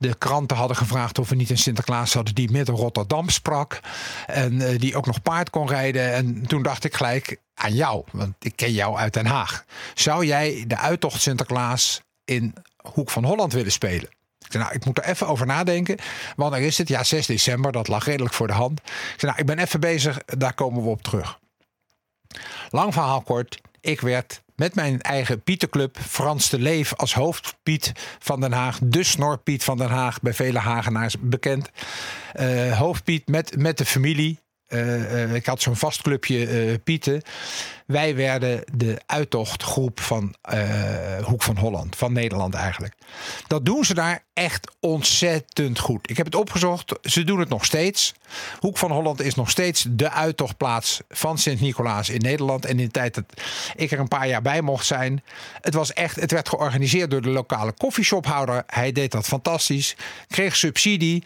de 0.00 0.14
kranten 0.18 0.56
hadden 0.56 0.76
gevraagd 0.76 1.18
of 1.18 1.28
we 1.28 1.34
niet 1.34 1.50
een 1.50 1.58
Sinterklaas 1.58 2.14
hadden 2.14 2.34
die 2.34 2.50
met 2.50 2.68
Rotterdam 2.68 3.28
sprak. 3.28 3.80
En 4.26 4.52
uh, 4.52 4.78
die 4.78 4.96
ook 4.96 5.06
nog 5.06 5.22
paard 5.22 5.50
kon 5.50 5.68
rijden. 5.68 6.12
En 6.12 6.46
toen 6.46 6.62
dacht 6.62 6.84
ik 6.84 6.94
gelijk 6.94 7.36
aan 7.54 7.74
jou, 7.74 8.04
want 8.12 8.34
ik 8.38 8.56
ken 8.56 8.72
jou 8.72 8.96
uit 8.96 9.12
Den 9.12 9.26
Haag. 9.26 9.64
Zou 9.94 10.26
jij 10.26 10.64
de 10.66 10.76
uittocht 10.76 11.20
Sinterklaas 11.20 12.02
in 12.24 12.54
Hoek 12.76 13.10
van 13.10 13.24
Holland 13.24 13.52
willen 13.52 13.72
spelen? 13.72 14.08
Ik 14.38 14.52
zei, 14.52 14.62
nou, 14.62 14.74
ik 14.74 14.84
moet 14.84 14.98
er 14.98 15.04
even 15.04 15.26
over 15.26 15.46
nadenken. 15.46 15.98
Wanneer 16.36 16.60
is 16.60 16.78
het? 16.78 16.88
Ja, 16.88 17.04
6 17.04 17.26
december. 17.26 17.72
Dat 17.72 17.88
lag 17.88 18.04
redelijk 18.04 18.34
voor 18.34 18.46
de 18.46 18.52
hand. 18.52 18.80
Ik 18.84 19.14
zei, 19.16 19.32
nou, 19.32 19.38
ik 19.38 19.46
ben 19.46 19.58
even 19.58 19.80
bezig. 19.80 20.18
Daar 20.24 20.54
komen 20.54 20.82
we 20.82 20.88
op 20.88 21.02
terug. 21.02 21.38
Lang 22.70 22.92
verhaal 22.92 23.20
kort. 23.20 23.60
Ik 23.80 24.00
werd 24.00 24.42
met 24.60 24.74
mijn 24.74 25.00
eigen 25.00 25.42
Pieterclub, 25.42 25.98
Frans 25.98 26.50
de 26.50 26.58
Leef 26.58 26.94
als 26.94 27.14
hoofdpiet 27.14 27.92
van 28.18 28.40
Den 28.40 28.52
Haag. 28.52 28.78
De 28.82 29.02
Snorpiet 29.02 29.64
van 29.64 29.78
Den 29.78 29.88
Haag, 29.88 30.20
bij 30.20 30.34
vele 30.34 30.58
Hagenaars 30.58 31.16
bekend. 31.20 31.70
Uh, 32.40 32.78
hoofdpiet 32.78 33.28
met, 33.28 33.56
met 33.56 33.78
de 33.78 33.84
familie. 33.84 34.38
Uh, 34.70 35.12
uh, 35.12 35.34
ik 35.34 35.46
had 35.46 35.62
zo'n 35.62 35.76
vast 35.76 36.02
clubje 36.02 36.66
uh, 36.66 36.74
Pieten. 36.84 37.22
Wij 37.86 38.14
werden 38.14 38.64
de 38.74 39.00
uittochtgroep 39.06 40.00
van 40.00 40.34
Hoek 41.24 41.42
van 41.42 41.56
Holland, 41.56 41.96
van 41.96 42.12
Nederland 42.12 42.54
eigenlijk. 42.54 42.94
Dat 43.46 43.64
doen 43.64 43.84
ze 43.84 43.94
daar 43.94 44.24
echt 44.32 44.70
ontzettend 44.80 45.78
goed. 45.78 46.10
Ik 46.10 46.16
heb 46.16 46.26
het 46.26 46.34
opgezocht, 46.34 46.92
ze 47.02 47.24
doen 47.24 47.40
het 47.40 47.48
nog 47.48 47.64
steeds. 47.64 48.14
Hoek 48.58 48.78
van 48.78 48.90
Holland 48.90 49.20
is 49.22 49.34
nog 49.34 49.50
steeds 49.50 49.86
de 49.88 50.10
uittochtplaats 50.10 51.00
van 51.08 51.38
Sint-Nicolaas 51.38 52.08
in 52.08 52.20
Nederland. 52.20 52.64
En 52.64 52.78
in 52.78 52.84
de 52.84 52.90
tijd 52.90 53.14
dat 53.14 53.24
ik 53.76 53.90
er 53.90 53.98
een 53.98 54.08
paar 54.08 54.28
jaar 54.28 54.42
bij 54.42 54.60
mocht 54.60 54.86
zijn, 54.86 55.22
het 55.60 55.74
was 55.74 55.92
echt, 55.92 56.16
het 56.16 56.30
werd 56.30 56.48
georganiseerd 56.48 57.10
door 57.10 57.22
de 57.22 57.28
lokale 57.28 57.72
koffieshophouder. 57.72 58.62
Hij 58.66 58.92
deed 58.92 59.12
dat 59.12 59.26
fantastisch, 59.26 59.96
kreeg 60.28 60.56
subsidie. 60.56 61.24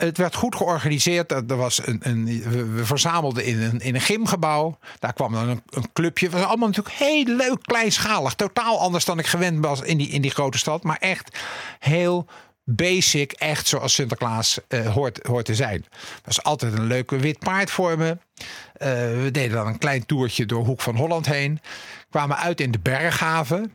Het 0.00 0.16
werd 0.16 0.34
goed 0.34 0.54
georganiseerd. 0.54 1.32
Er 1.32 1.56
was 1.56 1.86
een, 1.86 2.00
een, 2.02 2.42
we 2.74 2.84
verzamelden 2.84 3.44
in 3.44 3.60
een, 3.60 3.80
in 3.80 3.94
een 3.94 4.00
gymgebouw. 4.00 4.78
Daar 4.98 5.12
kwam 5.12 5.32
dan 5.32 5.48
een, 5.48 5.62
een 5.70 5.92
clubje. 5.92 6.26
Het 6.26 6.34
was 6.34 6.44
allemaal 6.44 6.68
natuurlijk 6.68 6.96
heel 6.96 7.24
leuk, 7.24 7.62
kleinschalig. 7.62 8.34
Totaal 8.34 8.80
anders 8.80 9.04
dan 9.04 9.18
ik 9.18 9.26
gewend 9.26 9.64
was 9.64 9.80
in 9.80 9.96
die, 9.96 10.08
in 10.08 10.22
die 10.22 10.30
grote 10.30 10.58
stad. 10.58 10.82
Maar 10.82 10.96
echt 10.96 11.38
heel 11.78 12.26
basic. 12.64 13.32
Echt 13.32 13.66
zoals 13.66 13.94
Sinterklaas 13.94 14.58
uh, 14.68 14.94
hoort, 14.94 15.26
hoort 15.26 15.44
te 15.44 15.54
zijn. 15.54 15.84
Er 15.90 16.20
was 16.24 16.42
altijd 16.42 16.72
een 16.72 16.86
leuke 16.86 17.16
wit 17.16 17.38
paard 17.38 17.70
voor 17.70 17.98
me. 17.98 18.10
Uh, 18.10 18.18
we 19.22 19.28
deden 19.32 19.56
dan 19.56 19.66
een 19.66 19.78
klein 19.78 20.06
toertje 20.06 20.46
door 20.46 20.64
Hoek 20.64 20.80
van 20.80 20.96
Holland 20.96 21.26
heen. 21.26 21.60
Kwamen 22.10 22.36
uit 22.36 22.60
in 22.60 22.70
de 22.70 22.80
Berghaven. 22.80 23.74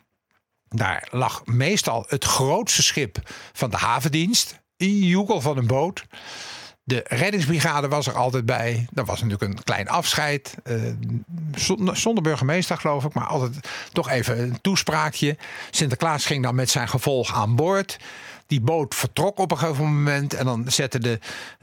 Daar 0.68 1.08
lag 1.12 1.46
meestal 1.46 2.06
het 2.08 2.24
grootste 2.24 2.84
schip 2.84 3.18
van 3.54 3.70
de 3.70 3.78
havendienst 3.78 4.64
joekel 4.78 5.42
van 5.42 5.58
een 5.58 5.68
boot. 5.68 6.06
De 6.84 7.06
reddingsbrigade 7.08 7.88
was 7.88 8.08
er 8.08 8.14
altijd 8.14 8.46
bij. 8.46 8.88
Dat 8.92 9.08
was 9.08 9.22
natuurlijk 9.22 9.52
een 9.52 9.64
klein 9.64 9.90
afscheid. 9.90 10.56
Uh, 10.64 10.82
zonder 11.94 12.24
burgemeester, 12.24 12.78
geloof 12.78 13.06
ik. 13.06 13.14
Maar 13.14 13.26
altijd 13.26 13.70
toch 13.92 14.10
even 14.10 14.40
een 14.40 14.62
toespraakje. 14.62 15.38
Sinterklaas 15.70 16.26
ging 16.26 16.44
dan 16.44 16.56
met 16.56 16.70
zijn 16.70 16.88
gevolg 16.88 17.34
aan 17.34 17.56
boord. 17.56 17.98
Die 18.48 18.62
boot 18.62 18.96
vertrok 18.96 19.38
op 19.38 19.52
een 19.52 19.58
gegeven 19.58 19.84
moment. 19.84 20.34
En 20.34 20.46
dan 20.46 20.64
zette 20.68 21.00
de, 21.00 21.20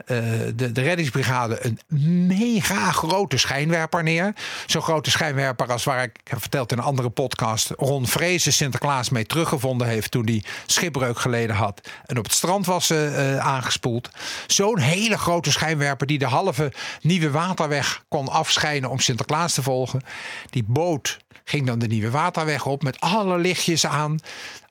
uh, 0.07 0.17
de, 0.55 0.71
de 0.71 0.81
reddingsbrigade 0.81 1.65
een 1.65 1.79
mega 2.27 2.91
grote 2.91 3.37
schijnwerper 3.37 4.03
neer. 4.03 4.33
Zo'n 4.65 4.81
grote 4.81 5.11
schijnwerper 5.11 5.71
als 5.71 5.83
waar 5.83 6.03
ik, 6.03 6.19
verteld 6.23 6.71
in 6.71 6.77
een 6.77 6.83
andere 6.83 7.09
podcast... 7.09 7.71
Ron 7.77 8.07
Vrezen 8.07 8.53
Sinterklaas 8.53 9.09
mee 9.09 9.25
teruggevonden 9.25 9.87
heeft... 9.87 10.11
toen 10.11 10.25
hij 10.25 10.43
schipbreuk 10.65 11.19
geleden 11.19 11.55
had 11.55 11.89
en 12.05 12.17
op 12.17 12.23
het 12.23 12.33
strand 12.33 12.65
was 12.65 12.91
uh, 12.91 13.37
aangespoeld. 13.37 14.09
Zo'n 14.47 14.79
hele 14.79 15.17
grote 15.17 15.51
schijnwerper 15.51 16.07
die 16.07 16.19
de 16.19 16.25
halve 16.25 16.71
Nieuwe 17.01 17.31
Waterweg 17.31 18.03
kon 18.07 18.27
afschijnen... 18.27 18.89
om 18.89 18.99
Sinterklaas 18.99 19.53
te 19.53 19.63
volgen. 19.63 20.01
Die 20.49 20.63
boot 20.67 21.19
ging 21.43 21.67
dan 21.67 21.79
de 21.79 21.87
Nieuwe 21.87 22.09
Waterweg 22.09 22.65
op 22.65 22.83
met 22.83 22.99
alle 22.99 23.37
lichtjes 23.37 23.85
aan. 23.85 24.19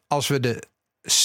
Als 0.07 0.29
we 0.29 0.41
de 0.41 0.63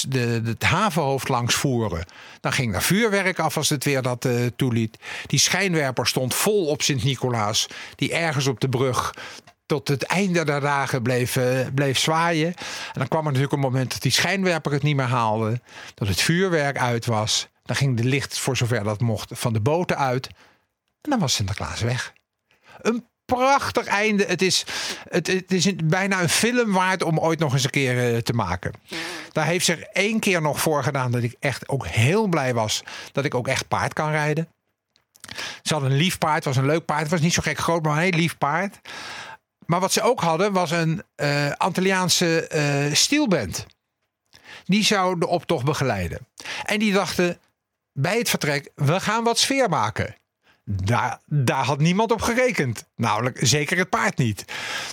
de, 0.08 0.42
het 0.46 0.64
havenhoofd 0.64 1.28
langs 1.28 1.56
voeren. 1.56 2.06
Dan 2.40 2.54
ging 2.54 2.76
er 2.76 2.82
vuurwerk 2.82 3.40
af 3.40 3.58
als 3.58 3.70
het 3.70 3.84
weer 3.84 4.02
dat 4.02 4.26
uh, 4.26 4.46
toeliet. 4.56 4.98
Die 5.26 5.40
schijnwerper 5.40 6.08
stond 6.08 6.34
vol 6.34 6.66
op 6.66 6.82
Sint-Nicolaas, 6.82 7.68
die 7.96 8.14
ergens 8.14 8.48
op 8.48 8.60
de 8.60 8.70
brug 8.70 9.14
tot 9.66 9.88
het 9.88 10.04
einde 10.04 10.46
der 10.46 10.62
dagen 10.62 11.02
bleef, 11.02 11.36
eh, 11.36 11.68
bleef 11.74 11.98
zwaaien. 11.98 12.48
En 12.48 12.94
dan 12.94 13.08
kwam 13.08 13.20
er 13.20 13.26
natuurlijk 13.26 13.54
een 13.54 13.60
moment 13.60 13.92
dat 13.92 14.02
die 14.02 14.12
schijnwerper 14.12 14.72
het 14.72 14.84
niet 14.84 14.96
meer 14.96 15.06
haalde. 15.06 15.62
Dat 15.94 16.08
het 16.08 16.22
vuurwerk 16.22 16.78
uit 16.78 17.06
was. 17.06 17.48
Dan 17.64 17.76
ging 17.76 17.98
de 17.98 18.04
licht, 18.04 18.40
voor 18.40 18.58
zover 18.58 18.84
dat 18.84 19.02
mocht, 19.02 19.32
van 19.34 19.54
de 19.54 19.60
boten 19.60 19.98
uit. 19.98 20.28
En 21.02 21.10
dan 21.10 21.20
was 21.20 21.34
Sinterklaas 21.34 21.82
weg. 21.82 22.14
Een 22.82 23.08
prachtig 23.36 23.86
einde. 23.86 24.26
Het 24.26 24.42
is, 24.42 24.66
het, 25.10 25.28
het 25.28 25.54
is 25.54 25.76
bijna 25.76 26.22
een 26.22 26.30
film 26.30 26.72
waard 26.72 27.04
om 27.04 27.20
ooit 27.20 27.40
nog 27.40 27.54
eens 27.54 27.64
een 27.64 27.70
keer 27.70 28.14
eh, 28.14 28.22
te 28.22 28.34
maken. 28.34 28.74
Daar 29.32 29.46
heeft 29.46 29.66
zich 29.66 29.80
één 29.80 30.20
keer 30.20 30.42
nog 30.42 30.62
voor 30.62 30.84
gedaan 30.84 31.12
dat 31.12 31.24
ik 31.24 31.36
echt 31.40 31.70
ook 31.70 31.88
heel 31.88 32.28
blij 32.28 32.54
was 32.54 32.84
dat 33.12 33.26
ik 33.26 33.36
ook 33.36 33.48
echt 33.48 33.68
paard 33.68 33.94
kan 33.94 34.12
rijden. 34.12 34.48
Ze 35.62 35.74
hadden 35.74 35.92
een 35.92 35.98
lief 35.98 36.18
paard, 36.18 36.36
het 36.36 36.46
was 36.46 36.58
een 36.58 36.66
leuk 36.66 36.86
paard. 36.86 37.02
Het 37.02 37.12
was 37.12 37.22
niet 37.22 37.34
zo 37.34 37.42
gek 37.42 37.58
groot, 37.58 37.84
maar 37.84 37.94
een 37.94 38.04
heel 38.04 38.12
lief 38.12 38.38
paard. 38.38 38.80
Maar 39.66 39.80
wat 39.80 39.94
ze 39.94 40.02
ook 40.02 40.22
hadden 40.22 40.54
was 40.54 40.72
een 40.72 41.04
uh, 41.16 41.52
Antilliaanse 41.52 42.50
uh, 42.88 42.96
stielband. 42.96 43.66
Die 44.66 44.84
zou 44.84 45.20
de 45.20 45.28
optocht 45.28 45.66
begeleiden. 45.66 46.28
En 46.64 46.80
die 46.80 46.94
dachten 46.94 47.40
bij 47.94 48.18
het 48.18 48.30
vertrek, 48.30 48.70
we 48.76 49.00
gaan 49.00 49.24
wat 49.24 49.40
sfeer 49.40 49.70
maken. 49.70 50.16
Daar, 50.70 51.20
daar 51.26 51.64
had 51.64 51.80
niemand 51.80 52.12
op 52.12 52.22
gerekend. 52.22 52.86
Namelijk 52.96 53.38
zeker 53.42 53.78
het 53.78 53.90
paard 53.90 54.18
niet. 54.18 54.46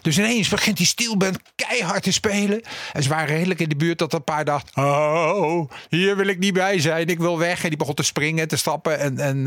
Dus 0.03 0.19
ineens 0.19 0.49
begint 0.49 0.77
die 0.77 0.87
stielband 0.87 1.39
keihard 1.57 2.03
te 2.03 2.13
spelen. 2.13 2.63
En 2.93 3.03
ze 3.03 3.09
waren 3.09 3.37
redelijk 3.37 3.61
in 3.61 3.69
de 3.69 3.77
buurt 3.77 3.99
dat 3.99 4.13
het 4.13 4.25
paard 4.25 4.47
dacht... 4.47 4.71
Oh, 4.77 5.71
hier 5.89 6.17
wil 6.17 6.27
ik 6.27 6.39
niet 6.39 6.53
bij 6.53 6.81
zijn. 6.81 7.09
Ik 7.09 7.19
wil 7.19 7.39
weg. 7.39 7.63
En 7.63 7.69
die 7.69 7.79
begon 7.79 7.95
te 7.95 8.03
springen 8.03 8.43
en 8.43 8.49
te 8.49 8.57
stappen. 8.57 8.99
En, 8.99 9.19
en 9.19 9.37
uh, 9.37 9.45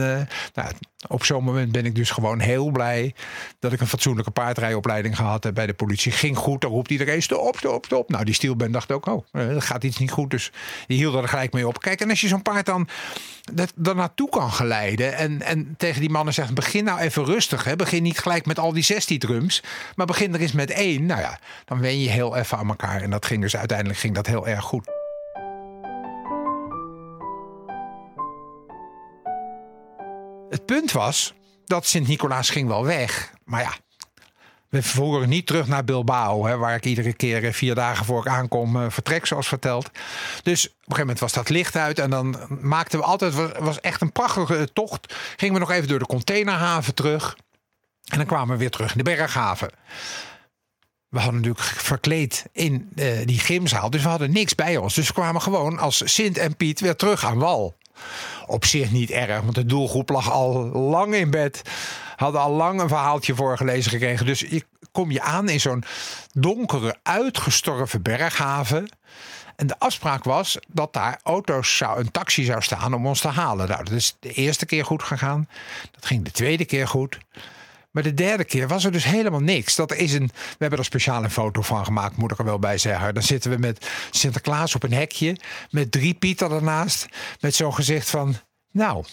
nou, 0.54 0.72
op 1.08 1.26
zo'n 1.26 1.44
moment 1.44 1.72
ben 1.72 1.86
ik 1.86 1.96
dus 1.96 2.10
gewoon 2.10 2.40
heel 2.40 2.72
blij... 2.72 3.16
dat 3.60 3.74
ik 3.74 3.80
een 3.80 3.88
fatsoenlijke 3.88 4.32
paardrijopleiding 4.32 5.16
gehad 5.16 5.44
heb 5.44 5.54
bij 5.54 5.68
de 5.68 5.74
politie. 5.74 6.12
Ging 6.12 6.38
goed. 6.38 6.62
Dan 6.62 6.72
roept 6.72 6.92
iedereen 6.92 7.22
stop, 7.22 7.58
stop, 7.58 7.86
stop. 7.86 8.10
Nou, 8.10 8.26
die 8.26 8.34
stielband 8.34 8.74
dacht 8.74 8.92
ook... 8.92 9.06
Oh, 9.06 9.26
er 9.32 9.62
gaat 9.62 9.84
iets 9.84 9.98
niet 9.98 10.12
goed. 10.12 10.30
Dus 10.30 10.52
die 10.88 10.98
hield 10.98 11.16
er 11.16 11.28
gelijk 11.28 11.54
mee 11.54 11.68
op. 11.68 11.80
Kijk, 11.80 12.02
en 12.02 12.10
als 12.10 12.22
je 12.22 12.28
zo'n 12.28 12.42
paard 12.42 12.66
dan 12.66 12.88
er 13.84 13.96
naartoe 13.96 14.30
kan 14.30 14.52
geleiden... 14.52 15.16
en, 15.16 15.42
en 15.42 15.74
tegen 15.78 16.02
die 16.02 16.10
mannen 16.17 16.34
zegt: 16.34 16.53
begin 16.53 16.84
nou 16.84 16.99
even 16.99 17.25
rustig. 17.25 17.63
Hè. 17.63 17.75
Begin 17.75 18.03
niet 18.03 18.19
gelijk 18.19 18.45
met 18.45 18.60
al 18.60 18.73
die 18.73 18.84
16 18.84 19.19
drums. 19.19 19.63
Maar 19.95 20.06
begin 20.06 20.34
er 20.34 20.39
eens 20.39 20.51
met 20.51 20.71
één. 20.71 21.06
Nou 21.06 21.21
ja, 21.21 21.39
dan 21.65 21.80
wen 21.80 21.99
je 21.99 22.10
heel 22.10 22.36
even 22.36 22.58
aan 22.58 22.69
elkaar. 22.69 23.01
En 23.01 23.10
dat 23.10 23.25
ging 23.25 23.41
dus 23.41 23.58
uiteindelijk 23.58 23.99
ging 23.99 24.15
dat 24.15 24.25
heel 24.25 24.47
erg 24.47 24.63
goed. 24.63 24.86
Het 30.49 30.65
punt 30.65 30.91
was 30.91 31.34
dat 31.65 31.86
Sint-Nicolaas 31.86 32.49
ging 32.49 32.67
wel 32.67 32.86
weg. 32.86 33.34
Maar 33.43 33.62
ja, 33.62 33.73
we 34.69 34.84
voeren 34.84 35.30
niet 35.30 35.47
terug 35.47 35.67
naar 35.67 35.84
Bilbao, 35.84 36.45
hè, 36.45 36.58
waar 36.58 36.75
ik 36.75 36.86
iedere 36.86 37.13
keer 37.13 37.45
eh, 37.45 37.53
vier 37.53 37.75
dagen 37.75 38.06
voor 38.06 38.19
ik 38.19 38.27
aankom 38.27 38.75
uh, 38.75 38.86
vertrek, 38.89 39.25
zoals 39.25 39.47
verteld. 39.47 39.86
Dus 40.43 40.65
op 40.65 40.73
een 40.73 40.77
gegeven 40.80 40.99
moment 40.99 41.19
was 41.19 41.34
dat 41.34 41.49
licht 41.49 41.75
uit 41.75 41.99
en 41.99 42.10
dan 42.10 42.38
maakten 42.62 42.99
we 42.99 43.06
altijd, 43.06 43.34
was, 43.34 43.51
was 43.60 43.80
echt 43.80 44.01
een 44.01 44.12
prachtige 44.12 44.69
tocht. 44.73 45.15
Gingen 45.38 45.53
we 45.53 45.60
nog 45.60 45.71
even 45.71 45.88
door 45.88 45.99
de 45.99 46.06
containerhaven 46.06 46.93
terug 46.93 47.38
en 48.06 48.17
dan 48.17 48.27
kwamen 48.27 48.53
we 48.53 48.58
weer 48.58 48.71
terug 48.71 48.91
in 48.91 48.97
de 48.97 49.03
berghaven. 49.03 49.69
We 51.08 51.19
hadden 51.19 51.41
natuurlijk 51.41 51.65
verkleed 51.65 52.45
in 52.51 52.89
die 53.25 53.39
gymzaal, 53.39 53.89
dus 53.89 54.03
we 54.03 54.10
hadden 54.10 54.32
niks 54.32 54.56
bij 54.56 54.77
ons. 54.77 54.93
Dus 54.93 55.08
we 55.08 55.13
kwamen 55.13 55.41
gewoon 55.41 55.80
als 55.80 56.13
Sint 56.13 56.38
en 56.38 56.56
Piet 56.56 56.80
weer 56.80 56.95
terug 56.95 57.25
aan 57.25 57.38
wal. 57.38 57.77
Op 58.46 58.66
zich 58.66 58.92
niet 58.92 59.10
erg, 59.10 59.42
want 59.42 59.56
de 59.56 59.66
doelgroep 59.66 60.10
lag 60.10 60.32
al 60.32 60.54
lang 60.72 61.16
in 61.16 61.32
bed 61.32 61.62
hadden 62.16 62.42
al 62.42 62.52
lang 62.52 62.82
een 62.82 62.88
verhaaltje 62.88 63.36
voorgelezen 63.36 63.92
gekregen. 63.92 64.26
Dus 64.26 64.40
je, 64.40 64.64
kom 64.92 65.12
je 65.12 65.22
aan 65.22 65.50
in 65.50 65.60
zo'n 65.60 65.84
donkere, 66.34 66.96
uitgestorven 67.04 68.02
berghaven. 68.02 68.90
En 69.56 69.68
de 69.68 69.80
afspraak 69.80 70.24
was 70.24 70.58
dat 70.68 70.94
daar 70.94 71.20
auto's 71.24 71.78
zou, 71.78 72.00
een 72.00 72.12
taxi 72.12 72.44
zou 72.44 72.62
staan 72.62 72.94
om 72.94 73.08
ons 73.08 73.22
te 73.22 73.28
halen. 73.28 73.68
Nou, 73.68 73.84
dat 73.84 73.94
is 73.94 74.16
de 74.20 74.32
eerste 74.32 74.66
keer 74.66 74.86
goed 74.86 75.04
gegaan. 75.04 75.48
Dat 75.92 76.06
ging 76.06 76.24
de 76.24 76.32
tweede 76.32 76.66
keer 76.66 76.88
goed. 76.88 77.18
Maar 77.98 78.06
de 78.06 78.14
derde 78.14 78.46
keer 78.46 78.68
was 78.68 78.86
er 78.86 78.92
dus 78.92 79.04
helemaal 79.04 79.40
niks. 79.40 79.76
Dat 79.76 79.94
is 79.94 80.14
een, 80.14 80.28
we 80.34 80.56
hebben 80.58 80.80
er 80.80 80.86
speciaal 80.86 81.24
een 81.24 81.32
foto 81.32 81.62
van 81.62 81.86
gemaakt, 81.86 82.18
moet 82.18 82.32
ik 82.32 82.38
er 82.38 82.46
wel 82.46 82.60
bij 82.60 82.78
zeggen. 82.78 83.14
Dan 83.14 83.24
zitten 83.24 83.52
we 83.52 83.58
met 83.58 83.90
Sinterklaas 84.12 84.76
op 84.76 84.84
een 84.84 84.94
hekje. 84.94 85.38
Met 85.70 85.92
drie 85.92 86.14
Pieter 86.14 86.52
ernaast. 86.52 87.08
Met 87.40 87.56
zo'n 87.56 87.74
gezicht 87.74 88.10
van, 88.10 88.36
nou, 88.72 89.06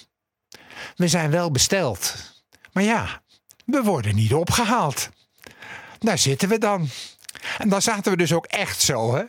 we 0.97 1.09
zijn 1.09 1.31
wel 1.31 1.51
besteld. 1.51 2.15
Maar 2.73 2.83
ja, 2.83 3.23
we 3.65 3.83
worden 3.83 4.15
niet 4.15 4.35
opgehaald. 4.35 5.09
Daar 5.99 6.19
zitten 6.19 6.49
we 6.49 6.59
dan. 6.59 6.89
En 7.59 7.69
dan 7.69 7.83
zaten 7.83 8.13
we 8.13 8.19
dus 8.19 8.33
ook 8.33 8.47
echt 8.47 8.81
zo. 8.81 9.15
Hè? 9.15 9.23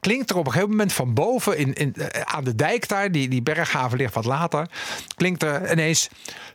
Klinkt 0.00 0.30
er 0.30 0.36
op 0.36 0.46
een 0.46 0.52
gegeven 0.52 0.70
moment 0.70 0.92
van 0.92 1.14
boven 1.14 1.56
in, 1.58 1.74
in, 1.74 1.94
eh, 1.94 2.20
aan 2.20 2.44
de 2.44 2.54
dijk 2.54 2.88
daar, 2.88 3.12
die, 3.12 3.28
die 3.28 3.42
berghaven 3.42 3.98
ligt 3.98 4.14
wat 4.14 4.24
later. 4.24 4.70
Klinkt 5.16 5.42
er 5.42 5.72
ineens: 5.72 6.08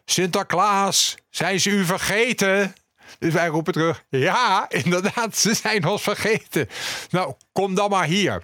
Sinterklaas, 0.05 1.17
zijn 1.29 1.59
ze 1.59 1.69
u 1.69 1.85
vergeten? 1.85 2.75
Dus 3.19 3.33
wij 3.33 3.47
roepen 3.47 3.73
terug: 3.73 4.03
Ja, 4.09 4.65
inderdaad, 4.69 5.37
ze 5.37 5.53
zijn 5.53 5.85
ons 5.85 6.01
vergeten. 6.01 6.69
Nou, 7.09 7.33
kom 7.51 7.75
dan 7.75 7.89
maar 7.89 8.05
hier. 8.05 8.41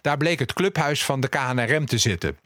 Daar 0.00 0.16
bleek 0.16 0.38
het 0.38 0.52
clubhuis 0.52 1.04
van 1.04 1.20
de 1.20 1.28
KNRM 1.28 1.86
te 1.86 1.98
zitten. 1.98 2.38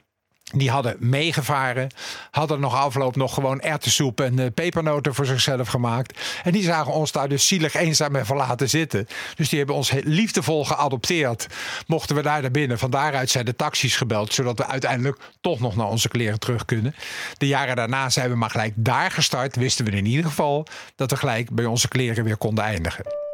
Die 0.52 0.70
hadden 0.70 0.96
meegevaren, 0.98 1.88
hadden 2.30 2.60
nog 2.60 2.74
afloop 2.74 3.16
nog 3.16 3.34
gewoon 3.34 3.60
erwtensoep 3.60 4.20
en 4.20 4.40
uh, 4.40 4.46
pepernoten 4.54 5.14
voor 5.14 5.26
zichzelf 5.26 5.68
gemaakt. 5.68 6.20
En 6.42 6.52
die 6.52 6.62
zagen 6.62 6.92
ons 6.92 7.12
daar 7.12 7.28
dus 7.28 7.46
zielig 7.46 7.74
eenzaam 7.74 8.16
en 8.16 8.26
verlaten 8.26 8.68
zitten. 8.68 9.08
Dus 9.34 9.48
die 9.48 9.58
hebben 9.58 9.76
ons 9.76 9.92
liefdevol 10.04 10.64
geadopteerd. 10.64 11.46
Mochten 11.86 12.16
we 12.16 12.22
daar 12.22 12.40
naar 12.42 12.50
binnen. 12.50 12.78
Van 12.78 12.90
daaruit 12.90 13.30
zijn 13.30 13.44
de 13.44 13.56
taxis 13.56 13.96
gebeld, 13.96 14.32
zodat 14.32 14.58
we 14.58 14.66
uiteindelijk 14.66 15.18
toch 15.40 15.60
nog 15.60 15.76
naar 15.76 15.88
onze 15.88 16.08
kleren 16.08 16.38
terug 16.38 16.64
kunnen. 16.64 16.94
De 17.38 17.46
jaren 17.46 17.76
daarna 17.76 18.10
zijn 18.10 18.30
we 18.30 18.36
maar 18.36 18.50
gelijk 18.50 18.72
daar 18.76 19.10
gestart. 19.10 19.56
Wisten 19.56 19.84
we 19.84 19.90
in 19.90 20.06
ieder 20.06 20.24
geval 20.24 20.66
dat 20.96 21.10
we 21.10 21.16
gelijk 21.16 21.50
bij 21.50 21.64
onze 21.64 21.88
kleren 21.88 22.24
weer 22.24 22.36
konden 22.36 22.64
eindigen. 22.64 23.29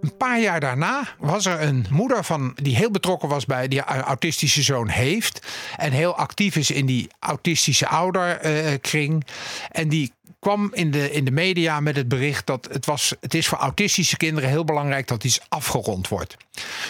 Een 0.00 0.16
paar 0.16 0.40
jaar 0.40 0.60
daarna 0.60 1.08
was 1.18 1.46
er 1.46 1.62
een 1.62 1.86
moeder 1.90 2.24
van 2.24 2.52
die 2.62 2.76
heel 2.76 2.90
betrokken 2.90 3.28
was 3.28 3.46
bij 3.46 3.68
die 3.68 3.82
autistische 3.82 4.62
zoon 4.62 4.88
heeft. 4.88 5.46
En 5.76 5.92
heel 5.92 6.14
actief 6.14 6.56
is 6.56 6.70
in 6.70 6.86
die 6.86 7.08
autistische 7.18 7.88
ouderkring. 7.88 9.26
en 9.70 9.88
die 9.88 10.12
kwam 10.38 10.70
in 10.72 10.90
de, 10.90 11.12
in 11.12 11.24
de 11.24 11.30
media 11.30 11.80
met 11.80 11.96
het 11.96 12.08
bericht 12.08 12.46
dat 12.46 12.68
het, 12.72 12.86
was, 12.86 13.14
het 13.20 13.34
is 13.34 13.48
voor 13.48 13.58
autistische 13.58 14.16
kinderen 14.16 14.48
heel 14.48 14.64
belangrijk 14.64 15.06
dat 15.06 15.24
iets 15.24 15.40
afgerond 15.48 16.08
wordt. 16.08 16.36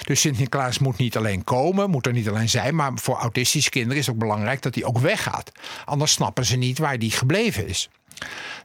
Dus 0.05 0.21
Sint-Niklaas 0.21 0.79
moet 0.79 0.97
niet 0.97 1.16
alleen 1.16 1.44
komen, 1.44 1.90
moet 1.90 2.07
er 2.07 2.12
niet 2.12 2.29
alleen 2.29 2.49
zijn, 2.49 2.75
maar 2.75 2.92
voor 2.94 3.16
autistische 3.16 3.71
kinderen 3.71 3.99
is 3.99 4.07
het 4.07 4.14
ook 4.14 4.21
belangrijk 4.21 4.62
dat 4.62 4.75
hij 4.75 4.85
ook 4.85 4.99
weggaat. 4.99 5.53
Anders 5.85 6.12
snappen 6.12 6.44
ze 6.44 6.57
niet 6.57 6.79
waar 6.79 6.99
die 6.99 7.11
gebleven 7.11 7.68
is. 7.68 7.88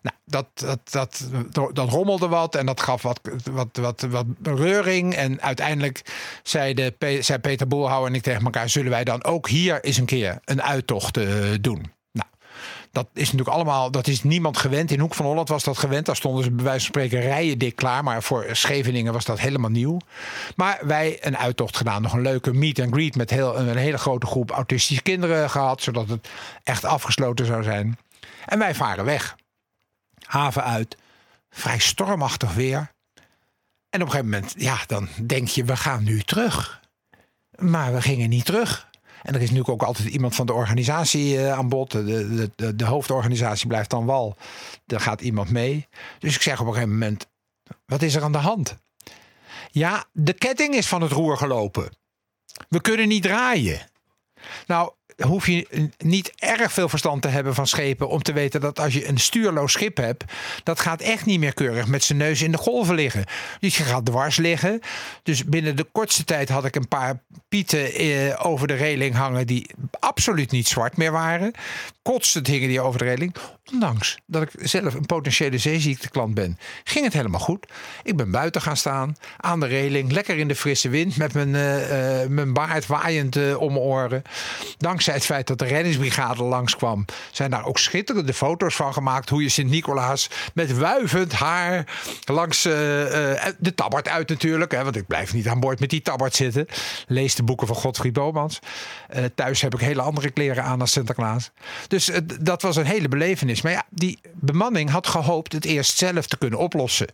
Nou, 0.01 0.15
dat, 0.25 0.47
dat, 0.53 0.79
dat, 0.91 1.29
dat 1.73 1.89
rommelde 1.89 2.27
wat 2.27 2.55
en 2.55 2.65
dat 2.65 2.81
gaf 2.81 3.01
wat, 3.01 3.19
wat, 3.51 3.77
wat, 3.77 4.07
reuring. 4.43 5.15
En 5.15 5.41
uiteindelijk 5.41 6.01
zei, 6.43 6.91
Peter 7.41 7.67
Boelhouwer 7.67 8.09
en 8.09 8.15
ik 8.15 8.21
tegen 8.21 8.43
elkaar... 8.43 8.69
zullen 8.69 8.91
wij 8.91 9.03
dan 9.03 9.23
ook 9.23 9.49
hier 9.49 9.83
eens 9.83 9.97
een 9.97 10.05
keer 10.05 10.39
een 10.45 10.61
uittocht 10.61 11.17
uh, 11.17 11.53
doen? 11.61 11.91
Nou, 12.11 12.27
dat 12.91 13.07
is 13.13 13.23
natuurlijk 13.23 13.49
allemaal, 13.49 13.91
dat 13.91 14.07
is 14.07 14.23
niemand 14.23 14.57
gewend. 14.57 14.91
In 14.91 14.99
Hoek 14.99 15.15
van 15.15 15.25
Holland 15.25 15.49
was 15.49 15.63
dat 15.63 15.77
gewend. 15.77 16.05
Daar 16.05 16.15
stonden 16.15 16.43
ze 16.43 16.51
bij 16.51 16.63
wijze 16.63 16.85
van 16.85 16.95
spreken 16.95 17.21
rijen 17.21 17.57
dik 17.57 17.75
klaar. 17.75 18.03
Maar 18.03 18.23
voor 18.23 18.45
Scheveningen 18.51 19.13
was 19.13 19.25
dat 19.25 19.39
helemaal 19.39 19.69
nieuw. 19.69 19.97
Maar 20.55 20.79
wij 20.81 21.17
een 21.21 21.37
uittocht 21.37 21.77
gedaan. 21.77 22.01
Nog 22.01 22.13
een 22.13 22.21
leuke 22.21 22.53
meet 22.53 22.79
and 22.79 22.93
greet 22.93 23.15
met 23.15 23.29
heel, 23.29 23.57
een 23.57 23.77
hele 23.77 23.97
grote 23.97 24.25
groep 24.25 24.51
autistische 24.51 25.03
kinderen 25.03 25.49
gehad. 25.49 25.81
Zodat 25.81 26.09
het 26.09 26.29
echt 26.63 26.85
afgesloten 26.85 27.45
zou 27.45 27.63
zijn. 27.63 27.97
En 28.45 28.59
wij 28.59 28.75
varen 28.75 29.05
weg 29.05 29.35
haven 30.25 30.63
uit. 30.63 30.97
Vrij 31.49 31.79
stormachtig 31.79 32.53
weer. 32.53 32.91
En 33.89 34.01
op 34.01 34.07
een 34.07 34.11
gegeven 34.11 34.29
moment, 34.29 34.53
ja, 34.57 34.77
dan 34.87 35.07
denk 35.25 35.47
je, 35.47 35.63
we 35.63 35.77
gaan 35.77 36.03
nu 36.03 36.21
terug. 36.21 36.81
Maar 37.55 37.93
we 37.93 38.01
gingen 38.01 38.29
niet 38.29 38.45
terug. 38.45 38.91
En 39.23 39.33
er 39.33 39.41
is 39.41 39.49
natuurlijk 39.49 39.69
ook 39.69 39.87
altijd 39.87 40.07
iemand 40.07 40.35
van 40.35 40.45
de 40.45 40.53
organisatie 40.53 41.35
uh, 41.35 41.53
aan 41.53 41.69
bod. 41.69 41.91
De, 41.91 42.03
de, 42.03 42.51
de, 42.55 42.75
de, 42.75 42.85
hoofdorganisatie 42.85 43.67
blijft 43.67 43.89
dan 43.89 44.05
wal. 44.05 44.35
Er 44.85 44.99
gaat 44.99 45.21
iemand 45.21 45.49
mee. 45.49 45.87
Dus 46.19 46.35
ik 46.35 46.41
zeg 46.41 46.59
op 46.59 46.67
een 46.67 46.73
gegeven 46.73 46.93
moment: 46.93 47.27
wat 47.85 48.01
is 48.01 48.15
er 48.15 48.23
aan 48.23 48.31
de 48.31 48.37
hand? 48.37 48.75
Ja, 49.71 50.05
de 50.11 50.33
ketting 50.33 50.75
is 50.75 50.87
van 50.87 51.01
het 51.01 51.11
roer 51.11 51.37
gelopen. 51.37 51.89
We 52.69 52.81
kunnen 52.81 53.07
niet 53.07 53.23
draaien. 53.23 53.87
Nou, 54.67 54.93
hoef 55.17 55.47
je 55.47 55.89
niet 55.97 56.31
erg 56.35 56.71
veel 56.71 56.89
verstand 56.89 57.21
te 57.21 57.27
hebben 57.27 57.55
van 57.55 57.67
schepen 57.67 58.09
om 58.09 58.23
te 58.23 58.33
weten 58.33 58.61
dat 58.61 58.79
als 58.79 58.93
je 58.93 59.07
een 59.07 59.17
stuurloos 59.17 59.71
schip 59.71 59.97
hebt, 59.97 60.23
dat 60.63 60.79
gaat 60.79 61.01
echt 61.01 61.25
niet 61.25 61.39
meer 61.39 61.53
keurig 61.53 61.87
met 61.87 62.03
zijn 62.03 62.17
neus 62.17 62.41
in 62.41 62.51
de 62.51 62.57
golven 62.57 62.95
liggen. 62.95 63.25
Dus 63.59 63.77
je 63.77 63.83
gaat 63.83 64.05
dwars 64.05 64.37
liggen. 64.37 64.79
Dus 65.23 65.45
binnen 65.45 65.75
de 65.75 65.87
kortste 65.91 66.23
tijd 66.23 66.49
had 66.49 66.65
ik 66.65 66.75
een 66.75 66.87
paar 66.87 67.21
pieten 67.49 67.93
eh, 67.93 68.45
over 68.45 68.67
de 68.67 68.73
reling 68.73 69.15
hangen 69.15 69.47
die 69.47 69.69
absoluut 69.99 70.51
niet 70.51 70.67
zwart 70.67 70.97
meer 70.97 71.11
waren. 71.11 71.53
Kotstend 72.01 72.47
hingen 72.47 72.67
die 72.67 72.81
over 72.81 72.99
de 72.99 73.05
reling. 73.05 73.35
Ondanks 73.71 74.17
dat 74.25 74.41
ik 74.41 74.49
zelf 74.57 74.93
een 74.93 75.05
potentiële 75.05 75.57
zeeziekteklant 75.57 76.33
ben, 76.33 76.57
ging 76.83 77.05
het 77.05 77.13
helemaal 77.13 77.39
goed. 77.39 77.71
Ik 78.03 78.15
ben 78.15 78.31
buiten 78.31 78.61
gaan 78.61 78.77
staan, 78.77 79.15
aan 79.37 79.59
de 79.59 79.65
reling, 79.65 80.11
lekker 80.11 80.37
in 80.37 80.47
de 80.47 80.55
frisse 80.55 80.89
wind 80.89 81.17
met 81.17 81.33
mijn, 81.33 81.49
uh, 81.49 82.21
uh, 82.21 82.27
mijn 82.27 82.53
baard 82.53 82.87
waaiend 82.87 83.35
uh, 83.35 83.61
om 83.61 83.73
mijn 83.73 83.85
oren. 83.85 84.21
Dankzij 84.77 85.02
het 85.11 85.25
feit 85.25 85.47
dat 85.47 85.59
de 85.59 85.65
reddingsbrigade 85.65 86.43
langskwam, 86.43 87.05
zijn 87.31 87.49
daar 87.49 87.65
ook 87.65 87.79
schitterende 87.79 88.33
foto's 88.33 88.75
van 88.75 88.93
gemaakt. 88.93 89.29
Hoe 89.29 89.43
je 89.43 89.49
Sint-Nicolaas 89.49 90.29
met 90.53 90.77
wuivend 90.77 91.33
haar 91.33 91.87
langs 92.25 92.61
de 92.61 93.71
tabbert 93.75 94.07
uit 94.07 94.29
natuurlijk. 94.29 94.71
Hè, 94.71 94.83
want 94.83 94.95
ik 94.95 95.07
blijf 95.07 95.33
niet 95.33 95.47
aan 95.47 95.59
boord 95.59 95.79
met 95.79 95.89
die 95.89 96.01
tabbert 96.01 96.35
zitten. 96.35 96.67
Lees 97.07 97.35
de 97.35 97.43
boeken 97.43 97.67
van 97.67 97.75
Godfried 97.75 98.13
Bomans. 98.13 98.59
thuis 99.35 99.61
heb 99.61 99.73
ik 99.73 99.79
hele 99.79 100.01
andere 100.01 100.29
kleren 100.29 100.63
aan 100.63 100.81
als 100.81 100.91
Sinterklaas. 100.91 101.51
Dus 101.87 102.09
dat 102.41 102.61
was 102.61 102.75
een 102.75 102.85
hele 102.85 103.07
belevenis. 103.07 103.61
Maar 103.61 103.71
ja, 103.71 103.83
die 103.89 104.19
bemanning 104.33 104.89
had 104.89 105.07
gehoopt 105.07 105.53
het 105.53 105.65
eerst 105.65 105.97
zelf 105.97 106.27
te 106.27 106.37
kunnen 106.37 106.59
oplossen. 106.59 107.07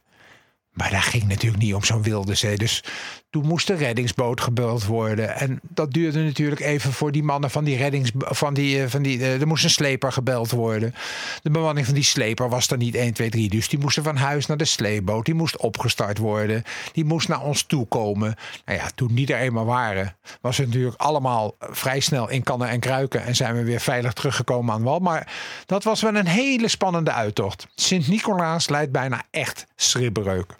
Maar 0.73 0.91
dat 0.91 1.01
ging 1.01 1.27
natuurlijk 1.27 1.63
niet 1.63 1.73
om 1.73 1.83
zo'n 1.83 2.03
wilde 2.03 2.35
zee. 2.35 2.57
Dus 2.57 2.83
toen 3.29 3.45
moest 3.45 3.67
de 3.67 3.73
reddingsboot 3.73 4.41
gebeld 4.41 4.85
worden. 4.85 5.35
En 5.35 5.59
dat 5.69 5.91
duurde 5.91 6.23
natuurlijk 6.23 6.61
even 6.61 6.93
voor 6.93 7.11
die 7.11 7.23
mannen 7.23 7.49
van 7.49 7.63
die 7.63 7.77
reddings... 7.77 8.11
Van 8.15 8.53
die, 8.53 8.81
eh, 8.81 8.89
van 8.89 9.01
die, 9.01 9.19
eh, 9.19 9.41
er 9.41 9.47
moest 9.47 9.63
een 9.63 9.69
sleper 9.69 10.11
gebeld 10.11 10.51
worden. 10.51 10.93
De 11.41 11.49
bemanning 11.49 11.85
van 11.85 11.95
die 11.95 12.03
sleper 12.03 12.49
was 12.49 12.67
er 12.67 12.77
niet 12.77 12.95
1, 12.95 13.13
2, 13.13 13.29
3. 13.29 13.49
Dus 13.49 13.69
die 13.69 13.79
moesten 13.79 14.03
van 14.03 14.15
huis 14.15 14.45
naar 14.45 14.57
de 14.57 14.65
sleepboot. 14.65 15.25
Die 15.25 15.33
moest 15.33 15.57
opgestart 15.57 16.17
worden. 16.17 16.63
Die 16.91 17.05
moest 17.05 17.27
naar 17.27 17.41
ons 17.41 17.63
toe 17.63 17.87
komen. 17.87 18.35
Nou 18.65 18.79
ja, 18.79 18.89
toen 18.95 19.15
die 19.15 19.33
er 19.33 19.39
eenmaal 19.39 19.65
waren... 19.65 20.15
was 20.41 20.57
het 20.57 20.67
natuurlijk 20.67 21.01
allemaal 21.01 21.55
vrij 21.59 21.99
snel 21.99 22.29
in 22.29 22.43
kannen 22.43 22.69
en 22.69 22.79
kruiken. 22.79 23.23
En 23.23 23.35
zijn 23.35 23.55
we 23.55 23.63
weer 23.63 23.79
veilig 23.79 24.13
teruggekomen 24.13 24.73
aan 24.73 24.83
wal. 24.83 24.99
Maar 24.99 25.33
dat 25.65 25.83
was 25.83 26.01
wel 26.01 26.15
een 26.15 26.27
hele 26.27 26.67
spannende 26.67 27.11
uittocht. 27.11 27.67
Sint-Nicolaas 27.75 28.69
leidt 28.69 28.91
bijna 28.91 29.23
echt 29.31 29.65
schribbreuk. 29.75 30.57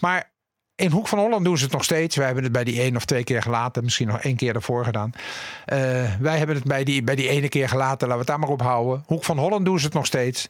Maar 0.00 0.30
in 0.78 0.90
Hoek 0.90 1.08
van 1.08 1.18
Holland 1.18 1.44
doen 1.44 1.58
ze 1.58 1.64
het 1.64 1.72
nog 1.72 1.84
steeds. 1.84 2.16
Wij 2.16 2.26
hebben 2.26 2.44
het 2.44 2.52
bij 2.52 2.64
die 2.64 2.80
één 2.80 2.96
of 2.96 3.04
twee 3.04 3.24
keer 3.24 3.42
gelaten. 3.42 3.84
Misschien 3.84 4.06
nog 4.06 4.20
één 4.20 4.36
keer 4.36 4.54
ervoor 4.54 4.84
gedaan. 4.84 5.12
Uh, 5.14 5.78
wij 6.20 6.38
hebben 6.38 6.56
het 6.56 6.64
bij 6.64 6.84
die, 6.84 7.02
bij 7.02 7.14
die 7.14 7.28
ene 7.28 7.48
keer 7.48 7.68
gelaten. 7.68 8.08
Laten 8.08 8.08
we 8.08 8.18
het 8.18 8.26
daar 8.26 8.38
maar 8.38 8.48
op 8.48 8.62
houden. 8.62 9.04
Hoek 9.06 9.24
van 9.24 9.38
Holland 9.38 9.64
doen 9.64 9.78
ze 9.78 9.84
het 9.84 9.94
nog 9.94 10.06
steeds. 10.06 10.48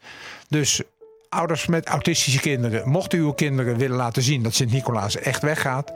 Dus 0.48 0.82
ouders 1.28 1.66
met 1.66 1.86
autistische 1.86 2.40
kinderen. 2.40 2.88
Mochten 2.88 3.18
uw 3.18 3.32
kinderen 3.32 3.76
willen 3.76 3.96
laten 3.96 4.22
zien 4.22 4.42
dat 4.42 4.54
Sint-Nicolaas 4.54 5.16
echt 5.16 5.42
weggaat. 5.42 5.92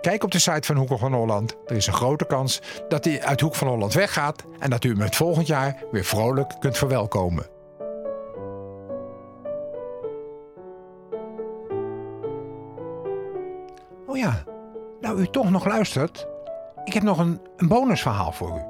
Kijk 0.00 0.24
op 0.24 0.30
de 0.30 0.38
site 0.38 0.66
van 0.66 0.76
Hoek 0.76 0.98
van 0.98 1.14
Holland. 1.14 1.56
Er 1.66 1.76
is 1.76 1.86
een 1.86 1.92
grote 1.92 2.26
kans 2.26 2.60
dat 2.88 3.04
hij 3.04 3.22
uit 3.22 3.40
Hoek 3.40 3.54
van 3.54 3.68
Holland 3.68 3.92
weggaat. 3.92 4.44
En 4.58 4.70
dat 4.70 4.84
u 4.84 4.88
hem 4.90 5.00
het 5.00 5.16
volgend 5.16 5.46
jaar 5.46 5.82
weer 5.90 6.04
vrolijk 6.04 6.54
kunt 6.58 6.78
verwelkomen. 6.78 7.59
Oh 14.10 14.16
ja, 14.16 14.44
nou 15.00 15.20
u 15.20 15.26
toch 15.26 15.50
nog 15.50 15.64
luistert. 15.66 16.26
Ik 16.84 16.92
heb 16.92 17.02
nog 17.02 17.18
een, 17.18 17.40
een 17.56 17.68
bonusverhaal 17.68 18.32
voor 18.32 18.58
u. 18.58 18.62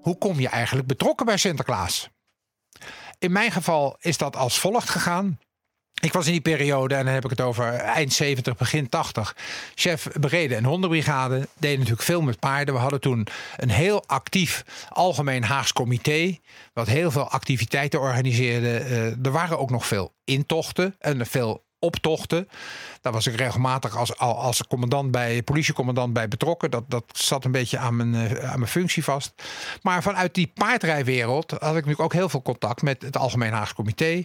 Hoe 0.00 0.18
kom 0.18 0.40
je 0.40 0.48
eigenlijk 0.48 0.88
betrokken 0.88 1.26
bij 1.26 1.36
Sinterklaas? 1.36 2.10
In 3.18 3.32
mijn 3.32 3.50
geval 3.50 3.96
is 4.00 4.18
dat 4.18 4.36
als 4.36 4.60
volgt 4.60 4.90
gegaan. 4.90 5.38
Ik 6.00 6.12
was 6.12 6.26
in 6.26 6.32
die 6.32 6.40
periode, 6.40 6.94
en 6.94 7.04
dan 7.04 7.14
heb 7.14 7.24
ik 7.24 7.30
het 7.30 7.40
over 7.40 7.74
eind 7.74 8.12
70, 8.12 8.56
begin 8.56 8.88
80, 8.88 9.36
chef 9.74 10.08
bereden 10.20 10.56
en 10.56 10.64
hondenbrigade. 10.64 11.48
Deed 11.58 11.76
natuurlijk 11.76 12.04
veel 12.04 12.22
met 12.22 12.38
paarden. 12.38 12.74
We 12.74 12.80
hadden 12.80 13.00
toen 13.00 13.26
een 13.56 13.70
heel 13.70 14.04
actief 14.06 14.64
algemeen 14.88 15.44
Haags 15.44 15.72
comité, 15.72 16.38
wat 16.72 16.86
heel 16.86 17.10
veel 17.10 17.30
activiteiten 17.30 18.00
organiseerde. 18.00 18.84
Uh, 18.88 19.26
er 19.26 19.32
waren 19.32 19.58
ook 19.58 19.70
nog 19.70 19.86
veel 19.86 20.12
intochten 20.24 20.94
en 20.98 21.26
veel 21.26 21.66
optochten. 21.78 22.48
Daar 23.00 23.12
was 23.12 23.26
ik 23.26 23.36
regelmatig 23.36 23.96
als, 23.96 24.16
als 24.16 24.66
commandant 24.66 25.10
bij, 25.10 25.42
politiecommandant 25.42 26.12
bij 26.12 26.28
betrokken. 26.28 26.70
Dat, 26.70 26.84
dat 26.88 27.04
zat 27.12 27.44
een 27.44 27.52
beetje 27.52 27.78
aan 27.78 27.96
mijn, 27.96 28.14
uh, 28.14 28.50
aan 28.50 28.58
mijn 28.58 28.70
functie 28.70 29.04
vast. 29.04 29.32
Maar 29.82 30.02
vanuit 30.02 30.34
die 30.34 30.50
paardrijwereld 30.54 31.50
had 31.50 31.60
ik 31.60 31.74
natuurlijk 31.74 32.00
ook 32.00 32.12
heel 32.12 32.28
veel 32.28 32.42
contact 32.42 32.82
met 32.82 33.02
het 33.02 33.16
Algemeen 33.16 33.52
Haagse 33.52 33.74
Comité. 33.74 34.24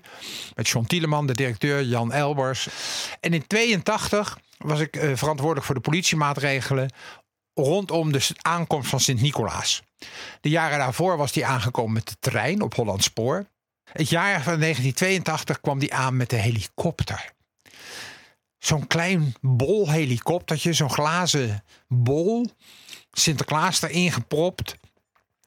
Met 0.56 0.68
John 0.68 0.86
Tieleman, 0.86 1.28
de 1.28 1.34
directeur, 1.34 1.84
Jan 1.84 2.12
Elbers. 2.12 2.68
En 3.20 3.34
in 3.34 3.48
82 3.48 4.38
was 4.58 4.80
ik 4.80 4.96
uh, 4.96 5.16
verantwoordelijk 5.16 5.66
voor 5.66 5.76
de 5.76 5.82
politiemaatregelen 5.82 6.92
rondom 7.54 8.12
de 8.12 8.28
aankomst 8.42 8.90
van 8.90 9.00
Sint-Nicolaas. 9.00 9.82
De 10.42 10.50
jaren 10.50 10.78
daarvoor 10.78 11.18
was 11.18 11.32
die 11.32 11.46
aangekomen 11.46 11.94
met 11.94 12.08
de 12.08 12.16
trein 12.20 12.62
op 12.62 12.76
Holland 12.76 13.04
Spoor. 13.04 13.46
Het 13.92 14.10
jaar 14.10 14.42
van 14.42 14.60
1982 14.60 15.62
kwam 15.62 15.80
die 15.80 15.94
aan 15.94 16.18
met 16.18 16.30
de 16.30 16.36
helikopter 16.36 17.34
zo'n 18.66 18.88
klein 18.88 19.34
bol 19.42 19.90
helikoptertje, 19.90 20.74
zo'n 20.74 20.90
glazen 20.90 21.64
bol. 21.88 22.52
Sinterklaas 23.12 23.82
erin 23.82 24.12
gepropt. 24.12 24.78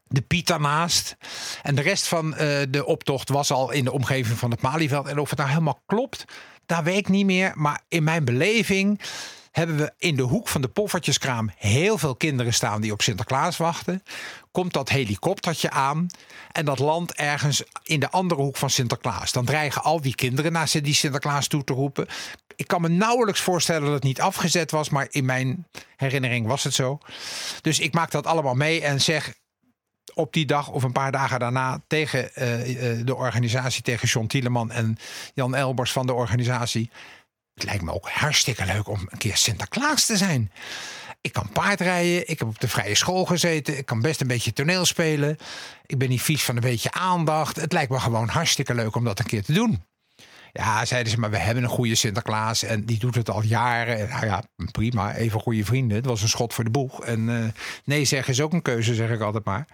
De 0.09 0.21
Piet 0.21 0.47
daarnaast. 0.47 1.17
En 1.63 1.75
de 1.75 1.83
rest 1.83 2.07
van 2.07 2.27
uh, 2.27 2.39
de 2.69 2.83
optocht 2.87 3.29
was 3.29 3.51
al 3.51 3.71
in 3.71 3.85
de 3.85 3.93
omgeving 3.93 4.39
van 4.39 4.51
het 4.51 4.61
Malieveld. 4.61 5.07
En 5.07 5.19
of 5.19 5.31
het 5.31 5.39
nou 5.39 5.51
helemaal 5.51 5.83
klopt, 5.87 6.25
daar 6.67 6.85
weet 6.85 6.99
ik 6.99 7.09
niet 7.09 7.27
meer. 7.27 7.53
Maar 7.55 7.81
in 7.89 8.05
mijn 8.05 8.25
beleving 8.25 9.01
hebben 9.57 9.77
we 9.77 9.93
in 9.99 10.17
de 10.17 10.23
hoek 10.23 10.49
van 10.49 10.61
de 10.61 10.69
poffertjeskraam 10.69 11.51
heel 11.57 11.99
veel 11.99 12.17
kinderen 12.17 12.55
staan 12.55 12.81
die 12.81 12.93
op 12.93 13.03
Sinterklaas 13.03 13.57
wachten. 13.57 14.03
Komt 14.51 14.73
dat 14.73 14.89
helikoptertje 14.89 15.71
aan 15.71 16.07
en 16.53 16.65
dat 16.65 16.79
landt 16.79 17.13
ergens 17.13 17.63
in 17.83 18.01
de 18.01 18.11
andere 18.11 18.41
hoek 18.41 18.57
van 18.57 18.71
Sinterklaas. 18.71 19.33
Dan 19.33 19.45
dreigen 19.45 19.83
al 19.83 20.01
die 20.01 20.15
kinderen 20.15 20.53
naar 20.53 20.73
die 20.83 20.95
Sinterklaas 20.95 21.47
toe 21.47 21.65
te 21.65 21.73
roepen. 21.73 22.07
Ik 22.57 22.67
kan 22.67 22.81
me 22.81 22.89
nauwelijks 22.89 23.41
voorstellen 23.41 23.85
dat 23.85 23.93
het 23.93 24.03
niet 24.03 24.21
afgezet 24.21 24.71
was, 24.71 24.89
maar 24.89 25.07
in 25.11 25.25
mijn 25.25 25.67
herinnering 25.97 26.47
was 26.47 26.65
het 26.65 26.75
zo. 26.75 26.99
Dus 27.61 27.81
ik 27.81 27.95
maak 27.95 28.11
dat 28.11 28.27
allemaal 28.27 28.55
mee 28.55 28.83
en 28.83 29.01
zeg 29.01 29.35
op 30.15 30.33
die 30.33 30.47
dag 30.47 30.71
of 30.71 30.83
een 30.83 30.93
paar 30.93 31.13
dagen 31.13 31.39
daarna 31.39 31.81
tegen 31.87 32.25
uh, 32.25 33.07
de 33.07 33.15
organisatie, 33.15 33.83
tegen 33.83 34.09
John 34.09 34.27
Tieleman 34.27 34.71
en 34.71 34.99
Jan 35.35 35.55
Elbers 35.55 35.93
van 35.93 36.07
de 36.07 36.13
organisatie. 36.13 36.91
Het 37.57 37.65
lijkt 37.65 37.83
me 37.83 37.93
ook 37.93 38.09
hartstikke 38.09 38.65
leuk 38.65 38.89
om 38.89 39.07
een 39.09 39.19
keer 39.19 39.37
Sinterklaas 39.37 40.07
te 40.07 40.17
zijn. 40.17 40.53
Ik 41.21 41.33
kan 41.33 41.49
paardrijden, 41.53 42.29
ik 42.29 42.39
heb 42.39 42.49
op 42.49 42.61
de 42.61 42.69
vrije 42.69 42.95
school 42.95 43.25
gezeten, 43.25 43.79
ik 43.79 43.87
kan 43.87 44.01
best 44.01 44.21
een 44.21 44.27
beetje 44.27 44.53
toneel 44.53 44.85
spelen. 44.85 45.37
Ik 45.87 45.99
ben 45.99 46.09
niet 46.09 46.23
vies 46.23 46.45
van 46.45 46.55
een 46.55 46.63
beetje 46.63 46.91
aandacht. 46.91 47.57
Het 47.57 47.73
lijkt 47.73 47.91
me 47.91 48.01
gewoon 48.01 48.29
hartstikke 48.29 48.75
leuk 48.75 48.97
om 48.97 49.05
dat 49.05 49.19
een 49.19 49.27
keer 49.27 49.45
te 49.45 49.53
doen. 49.53 49.85
Ja, 50.57 50.85
zeiden 50.85 51.13
ze, 51.13 51.19
maar 51.19 51.31
we 51.31 51.39
hebben 51.39 51.65
een 51.65 51.69
goede 51.71 51.95
Sinterklaas 51.95 52.63
en 52.63 52.85
die 52.85 52.99
doet 52.99 53.15
het 53.15 53.31
al 53.31 53.43
jaren. 53.43 53.99
En, 53.99 54.09
nou 54.09 54.27
ja, 54.27 54.43
prima, 54.73 55.15
even 55.15 55.41
goede 55.41 55.65
vrienden. 55.65 55.97
Het 55.97 56.07
was 56.07 56.23
een 56.23 56.29
schot 56.29 56.55
voor 56.55 56.65
de 56.65 56.71
boeg. 56.71 57.05
En 57.05 57.29
uh, 57.29 57.45
nee 57.85 58.05
zeggen 58.05 58.33
is 58.33 58.41
ook 58.41 58.53
een 58.53 58.63
keuze, 58.63 58.95
zeg 58.95 59.11
ik 59.11 59.21
altijd 59.21 59.45
maar. 59.45 59.67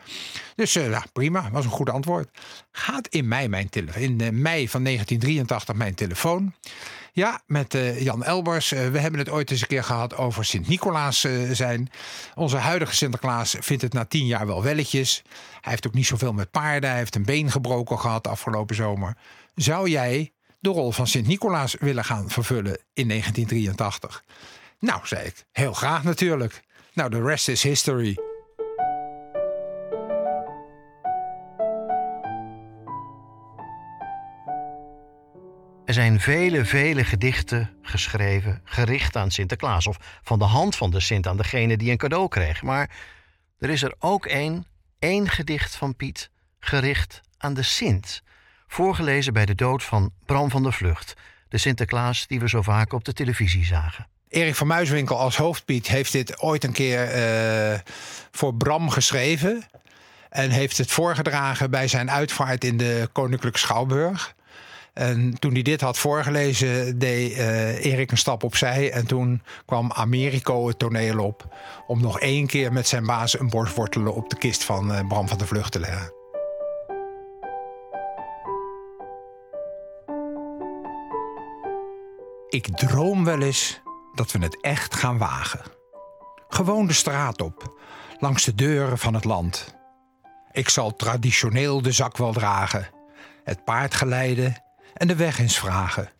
Dus 0.54 0.76
uh, 0.76 0.90
ja, 0.90 1.04
prima, 1.12 1.50
was 1.50 1.64
een 1.64 1.70
goed 1.70 1.90
antwoord. 1.90 2.28
Gaat 2.72 3.08
in 3.08 3.28
mei, 3.28 3.48
mijn 3.48 3.68
in 3.94 4.22
uh, 4.22 4.28
mei 4.30 4.68
van 4.68 4.84
1983 4.84 5.74
mijn 5.74 5.94
telefoon. 5.94 6.54
Ja, 7.12 7.40
met 7.46 7.76
Jan 7.98 8.24
Elbers. 8.24 8.68
We 8.70 8.98
hebben 8.98 9.18
het 9.18 9.28
ooit 9.28 9.50
eens 9.50 9.60
een 9.60 9.66
keer 9.66 9.84
gehad 9.84 10.16
over 10.16 10.44
Sint-Nicolaas 10.44 11.26
zijn. 11.52 11.90
Onze 12.34 12.56
huidige 12.56 12.94
Sinterklaas 12.94 13.56
vindt 13.60 13.82
het 13.82 13.92
na 13.92 14.04
tien 14.04 14.26
jaar 14.26 14.46
wel 14.46 14.62
welletjes. 14.62 15.22
Hij 15.60 15.70
heeft 15.70 15.86
ook 15.86 15.94
niet 15.94 16.06
zoveel 16.06 16.32
met 16.32 16.50
paarden. 16.50 16.90
Hij 16.90 16.98
heeft 16.98 17.14
een 17.14 17.24
been 17.24 17.50
gebroken 17.50 17.98
gehad 17.98 18.26
afgelopen 18.26 18.74
zomer. 18.74 19.16
Zou 19.54 19.88
jij 19.88 20.32
de 20.62 20.68
rol 20.68 20.92
van 20.92 21.06
Sint-Nicolaas 21.06 21.76
willen 21.80 22.04
gaan 22.04 22.30
vervullen 22.30 22.78
in 22.92 23.08
1983? 23.08 24.24
Nou, 24.78 25.06
zei 25.06 25.26
ik. 25.26 25.44
Heel 25.52 25.72
graag 25.72 26.02
natuurlijk. 26.02 26.62
Nou, 26.92 27.10
de 27.10 27.22
rest 27.22 27.48
is 27.48 27.62
history. 27.62 28.16
Er 35.84 35.94
zijn 35.94 36.20
vele, 36.20 36.64
vele 36.64 37.04
gedichten 37.04 37.70
geschreven 37.82 38.60
gericht 38.64 39.16
aan 39.16 39.30
Sinterklaas. 39.30 39.86
Of 39.86 39.96
van 40.22 40.38
de 40.38 40.44
hand 40.44 40.76
van 40.76 40.90
de 40.90 41.00
Sint 41.00 41.26
aan 41.26 41.36
degene 41.36 41.76
die 41.76 41.90
een 41.90 41.96
cadeau 41.96 42.28
kreeg. 42.28 42.62
Maar 42.62 42.90
er 43.58 43.70
is 43.70 43.82
er 43.82 43.94
ook 43.98 44.26
één, 44.26 44.66
één 44.98 45.28
gedicht 45.28 45.76
van 45.76 45.96
Piet, 45.96 46.30
gericht 46.58 47.20
aan 47.38 47.54
de 47.54 47.62
Sint. 47.62 48.22
Voorgelezen 48.72 49.32
bij 49.32 49.46
de 49.46 49.54
dood 49.54 49.82
van 49.82 50.12
Bram 50.26 50.50
van 50.50 50.62
der 50.62 50.72
Vlucht. 50.72 51.14
De 51.48 51.58
Sinterklaas 51.58 52.26
die 52.26 52.40
we 52.40 52.48
zo 52.48 52.62
vaak 52.62 52.92
op 52.92 53.04
de 53.04 53.12
televisie 53.12 53.64
zagen. 53.64 54.06
Erik 54.28 54.54
van 54.54 54.66
Muiswinkel 54.66 55.18
als 55.18 55.36
hoofdpiet 55.36 55.88
heeft 55.88 56.12
dit 56.12 56.40
ooit 56.40 56.64
een 56.64 56.72
keer 56.72 57.08
eh, 57.08 57.78
voor 58.30 58.54
Bram 58.54 58.90
geschreven. 58.90 59.62
En 60.28 60.50
heeft 60.50 60.78
het 60.78 60.90
voorgedragen 60.90 61.70
bij 61.70 61.88
zijn 61.88 62.10
uitvaart 62.10 62.64
in 62.64 62.76
de 62.76 63.08
Koninklijke 63.12 63.58
Schouwburg. 63.58 64.34
En 64.92 65.38
toen 65.38 65.52
hij 65.52 65.62
dit 65.62 65.80
had 65.80 65.98
voorgelezen, 65.98 66.98
deed 66.98 67.36
uh, 67.36 67.84
Erik 67.84 68.10
een 68.10 68.18
stap 68.18 68.42
opzij. 68.42 68.90
En 68.90 69.06
toen 69.06 69.42
kwam 69.64 69.92
Americo 69.92 70.66
het 70.66 70.78
toneel 70.78 71.18
op. 71.18 71.56
Om 71.86 72.00
nog 72.00 72.20
één 72.20 72.46
keer 72.46 72.72
met 72.72 72.88
zijn 72.88 73.06
baas 73.06 73.38
een 73.38 73.50
borstwortelen 73.50 74.14
op 74.14 74.30
de 74.30 74.38
kist 74.38 74.64
van 74.64 74.92
uh, 74.92 75.06
Bram 75.08 75.28
van 75.28 75.38
de 75.38 75.46
Vlucht 75.46 75.72
te 75.72 75.80
leggen. 75.80 76.21
Ik 82.52 82.76
droom 82.76 83.24
wel 83.24 83.40
eens 83.40 83.80
dat 84.14 84.32
we 84.32 84.38
het 84.38 84.60
echt 84.60 84.94
gaan 84.94 85.18
wagen. 85.18 85.60
Gewoon 86.48 86.86
de 86.86 86.92
straat 86.92 87.40
op, 87.40 87.80
langs 88.18 88.44
de 88.44 88.54
deuren 88.54 88.98
van 88.98 89.14
het 89.14 89.24
land. 89.24 89.74
Ik 90.50 90.68
zal 90.68 90.96
traditioneel 90.96 91.82
de 91.82 91.92
zak 91.92 92.16
wel 92.16 92.32
dragen, 92.32 92.88
het 93.44 93.64
paard 93.64 93.94
geleiden 93.94 94.62
en 94.94 95.06
de 95.06 95.16
weg 95.16 95.38
eens 95.38 95.58
vragen. 95.58 96.10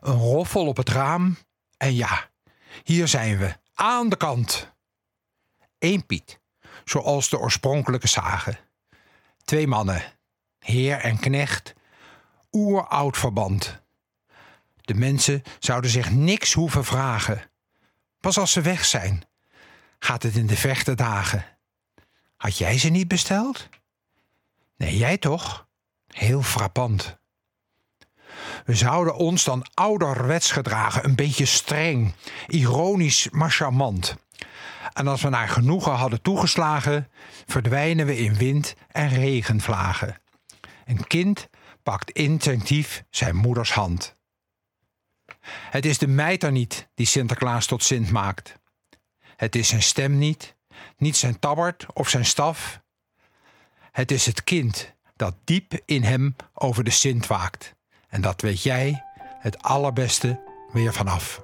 Een 0.00 0.18
roffel 0.18 0.66
op 0.66 0.76
het 0.76 0.88
raam 0.88 1.36
en 1.76 1.94
ja, 1.94 2.30
hier 2.82 3.08
zijn 3.08 3.38
we, 3.38 3.56
aan 3.74 4.08
de 4.08 4.16
kant. 4.16 4.74
Eén 5.78 6.06
Piet, 6.06 6.40
zoals 6.84 7.28
de 7.28 7.38
oorspronkelijke 7.38 8.08
zagen. 8.08 8.58
Twee 9.44 9.66
mannen, 9.66 10.02
heer 10.58 10.98
en 10.98 11.18
knecht, 11.18 11.74
oeroud 12.52 13.16
verband. 13.16 13.81
De 14.92 14.98
mensen 14.98 15.42
zouden 15.58 15.90
zich 15.90 16.10
niks 16.10 16.52
hoeven 16.52 16.84
vragen. 16.84 17.50
Pas 18.20 18.38
als 18.38 18.52
ze 18.52 18.60
weg 18.60 18.84
zijn, 18.84 19.22
gaat 19.98 20.22
het 20.22 20.36
in 20.36 20.46
de 20.46 20.56
vechte 20.56 20.94
dagen. 20.94 21.44
Had 22.36 22.58
jij 22.58 22.78
ze 22.78 22.88
niet 22.88 23.08
besteld? 23.08 23.68
Nee, 24.76 24.96
jij 24.96 25.18
toch? 25.18 25.66
Heel 26.06 26.42
frappant. 26.42 27.18
We 28.64 28.74
zouden 28.74 29.16
ons 29.16 29.44
dan 29.44 29.66
ouderwets 29.74 30.50
gedragen, 30.50 31.04
een 31.04 31.14
beetje 31.14 31.46
streng, 31.46 32.14
ironisch, 32.46 33.28
maar 33.30 33.50
charmant. 33.50 34.16
En 34.92 35.06
als 35.06 35.22
we 35.22 35.28
naar 35.28 35.48
genoegen 35.48 35.92
hadden 35.92 36.22
toegeslagen, 36.22 37.10
verdwijnen 37.46 38.06
we 38.06 38.16
in 38.16 38.34
wind 38.34 38.74
en 38.88 39.08
regenvlagen. 39.08 40.20
Een 40.84 41.06
kind 41.06 41.48
pakt 41.82 42.10
instinctief 42.10 43.04
zijn 43.10 43.36
moeders 43.36 43.72
hand. 43.72 44.20
Het 45.46 45.86
is 45.86 45.98
de 45.98 46.06
mijter 46.06 46.52
niet 46.52 46.88
die 46.94 47.06
Sinterklaas 47.06 47.66
tot 47.66 47.82
Sint 47.82 48.10
maakt. 48.10 48.58
Het 49.36 49.56
is 49.56 49.68
zijn 49.68 49.82
stem 49.82 50.18
niet, 50.18 50.56
niet 50.96 51.16
zijn 51.16 51.38
tabbert 51.38 51.86
of 51.92 52.08
zijn 52.08 52.24
staf. 52.24 52.80
Het 53.92 54.10
is 54.10 54.26
het 54.26 54.44
kind 54.44 54.94
dat 55.16 55.34
diep 55.44 55.80
in 55.84 56.02
hem 56.02 56.36
over 56.52 56.84
de 56.84 56.90
Sint 56.90 57.26
waakt. 57.26 57.74
En 58.08 58.20
dat 58.20 58.40
weet 58.40 58.62
jij 58.62 59.04
het 59.38 59.62
allerbeste 59.62 60.40
weer 60.72 60.92
vanaf. 60.92 61.42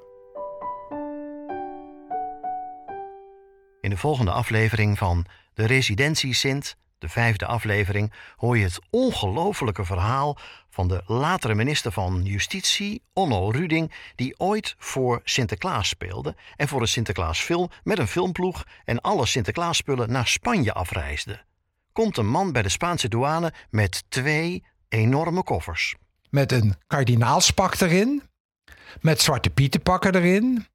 In 3.80 3.90
de 3.90 3.96
volgende 3.96 4.30
aflevering 4.30 4.98
van 4.98 5.26
De 5.54 5.66
Residentie 5.66 6.34
Sint, 6.34 6.76
de 6.98 7.08
vijfde 7.08 7.46
aflevering, 7.46 8.12
hoor 8.36 8.58
je 8.58 8.64
het 8.64 8.78
ongelofelijke 8.90 9.84
verhaal 9.84 10.38
van 10.70 10.88
de 10.88 11.02
latere 11.06 11.54
minister 11.54 11.92
van 11.92 12.22
Justitie, 12.24 13.02
Onno 13.12 13.50
Ruding, 13.50 13.92
die 14.14 14.34
ooit 14.38 14.74
voor 14.78 15.20
Sinterklaas 15.24 15.88
speelde 15.88 16.36
en 16.56 16.68
voor 16.68 16.80
een 16.80 16.88
Sinterklaasfilm 16.88 17.70
met 17.82 17.98
een 17.98 18.08
filmploeg 18.08 18.64
en 18.84 19.00
alle 19.00 19.26
Sinterklaasspullen 19.26 20.12
naar 20.12 20.26
Spanje 20.26 20.72
afreisde. 20.72 21.40
Komt 21.92 22.16
een 22.16 22.28
man 22.28 22.52
bij 22.52 22.62
de 22.62 22.68
Spaanse 22.68 23.08
douane 23.08 23.52
met 23.70 24.04
twee 24.08 24.64
enorme 24.88 25.42
koffers. 25.42 25.94
Met 26.30 26.52
een 26.52 26.74
kardinaalspak 26.86 27.80
erin, 27.80 28.22
met 29.00 29.20
zwarte 29.20 29.50
pietenpakken 29.50 30.14
erin 30.14 30.66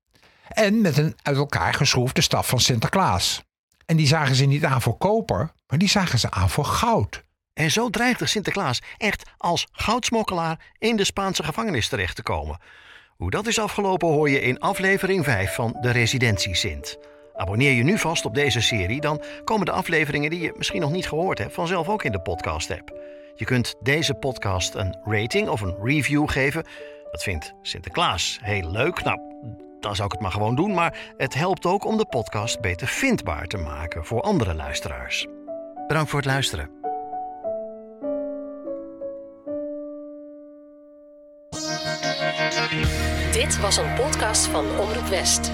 en 0.48 0.82
met 0.82 0.98
een 0.98 1.16
uit 1.22 1.38
elkaar 1.38 1.74
geschroefde 1.74 2.22
staf 2.22 2.48
van 2.48 2.60
Sinterklaas. 2.60 3.44
En 3.86 3.98
die 3.98 4.08
zagen 4.08 4.36
ze 4.36 4.46
niet 4.46 4.66
aan 4.66 4.82
voor 4.82 4.98
koper, 4.98 5.52
maar 5.74 5.82
die 5.82 5.92
zagen 5.92 6.20
ze 6.20 6.32
aan 6.32 6.50
voor 6.50 6.66
goud. 6.66 7.24
En 7.54 7.72
zo 7.72 7.90
dreigde 7.90 8.26
Sinterklaas 8.26 8.82
echt 8.98 9.30
als 9.38 9.68
goudsmokkelaar 9.72 10.74
in 10.78 10.96
de 10.96 11.04
Spaanse 11.04 11.44
gevangenis 11.44 11.88
terecht 11.88 12.16
te 12.16 12.24
komen. 12.24 12.60
Hoe 13.18 13.30
dat 13.30 13.48
is 13.48 13.60
afgelopen 13.60 14.08
hoor 14.08 14.30
je 14.30 14.42
in 14.42 14.60
aflevering 14.60 15.24
5 15.24 15.54
van 15.54 15.78
De 15.82 15.92
Residentie 15.92 16.56
Sint. 16.56 16.98
Abonneer 17.36 17.72
je 17.72 17.84
nu 17.84 17.98
vast 17.98 18.26
op 18.26 18.34
deze 18.34 18.62
serie, 18.62 19.02
dan 19.02 19.24
komen 19.44 19.66
de 19.66 19.72
afleveringen 19.72 20.30
die 20.30 20.42
je 20.42 20.54
misschien 20.58 20.82
nog 20.82 20.92
niet 20.92 21.08
gehoord 21.08 21.38
hebt 21.38 21.54
vanzelf 21.54 21.90
ook 21.90 22.04
in 22.04 22.12
de 22.12 22.22
podcast-app. 22.22 23.00
Je 23.36 23.46
kunt 23.46 23.76
deze 23.82 24.14
podcast 24.14 24.74
een 24.74 24.98
rating 25.04 25.48
of 25.48 25.62
een 25.62 25.76
review 25.84 26.30
geven. 26.30 26.66
Dat 27.12 27.24
vindt 27.24 27.54
Sinterklaas 27.62 28.40
heel 28.42 28.72
leuk. 28.72 29.04
Nou, 29.04 29.20
dan 29.80 29.96
zou 29.96 30.06
ik 30.06 30.12
het 30.12 30.22
maar 30.22 30.32
gewoon 30.32 30.56
doen, 30.56 30.74
maar 30.74 31.14
het 31.18 31.34
helpt 31.34 31.66
ook 31.66 31.86
om 31.86 31.98
de 31.98 32.06
podcast 32.06 32.62
beter 32.62 32.88
vindbaar 32.88 33.48
te 33.48 33.58
maken 33.58 34.06
voor 34.06 34.22
andere 34.22 34.54
luisteraars. 34.54 35.28
Bedankt 35.88 36.10
voor 36.10 36.20
het 36.20 36.28
luisteren. 36.30 36.70
Dit 43.32 43.60
was 43.60 43.78
een 43.78 43.94
podcast 43.94 44.46
van 44.46 44.80
Omroep 44.80 45.08
West. 45.08 45.52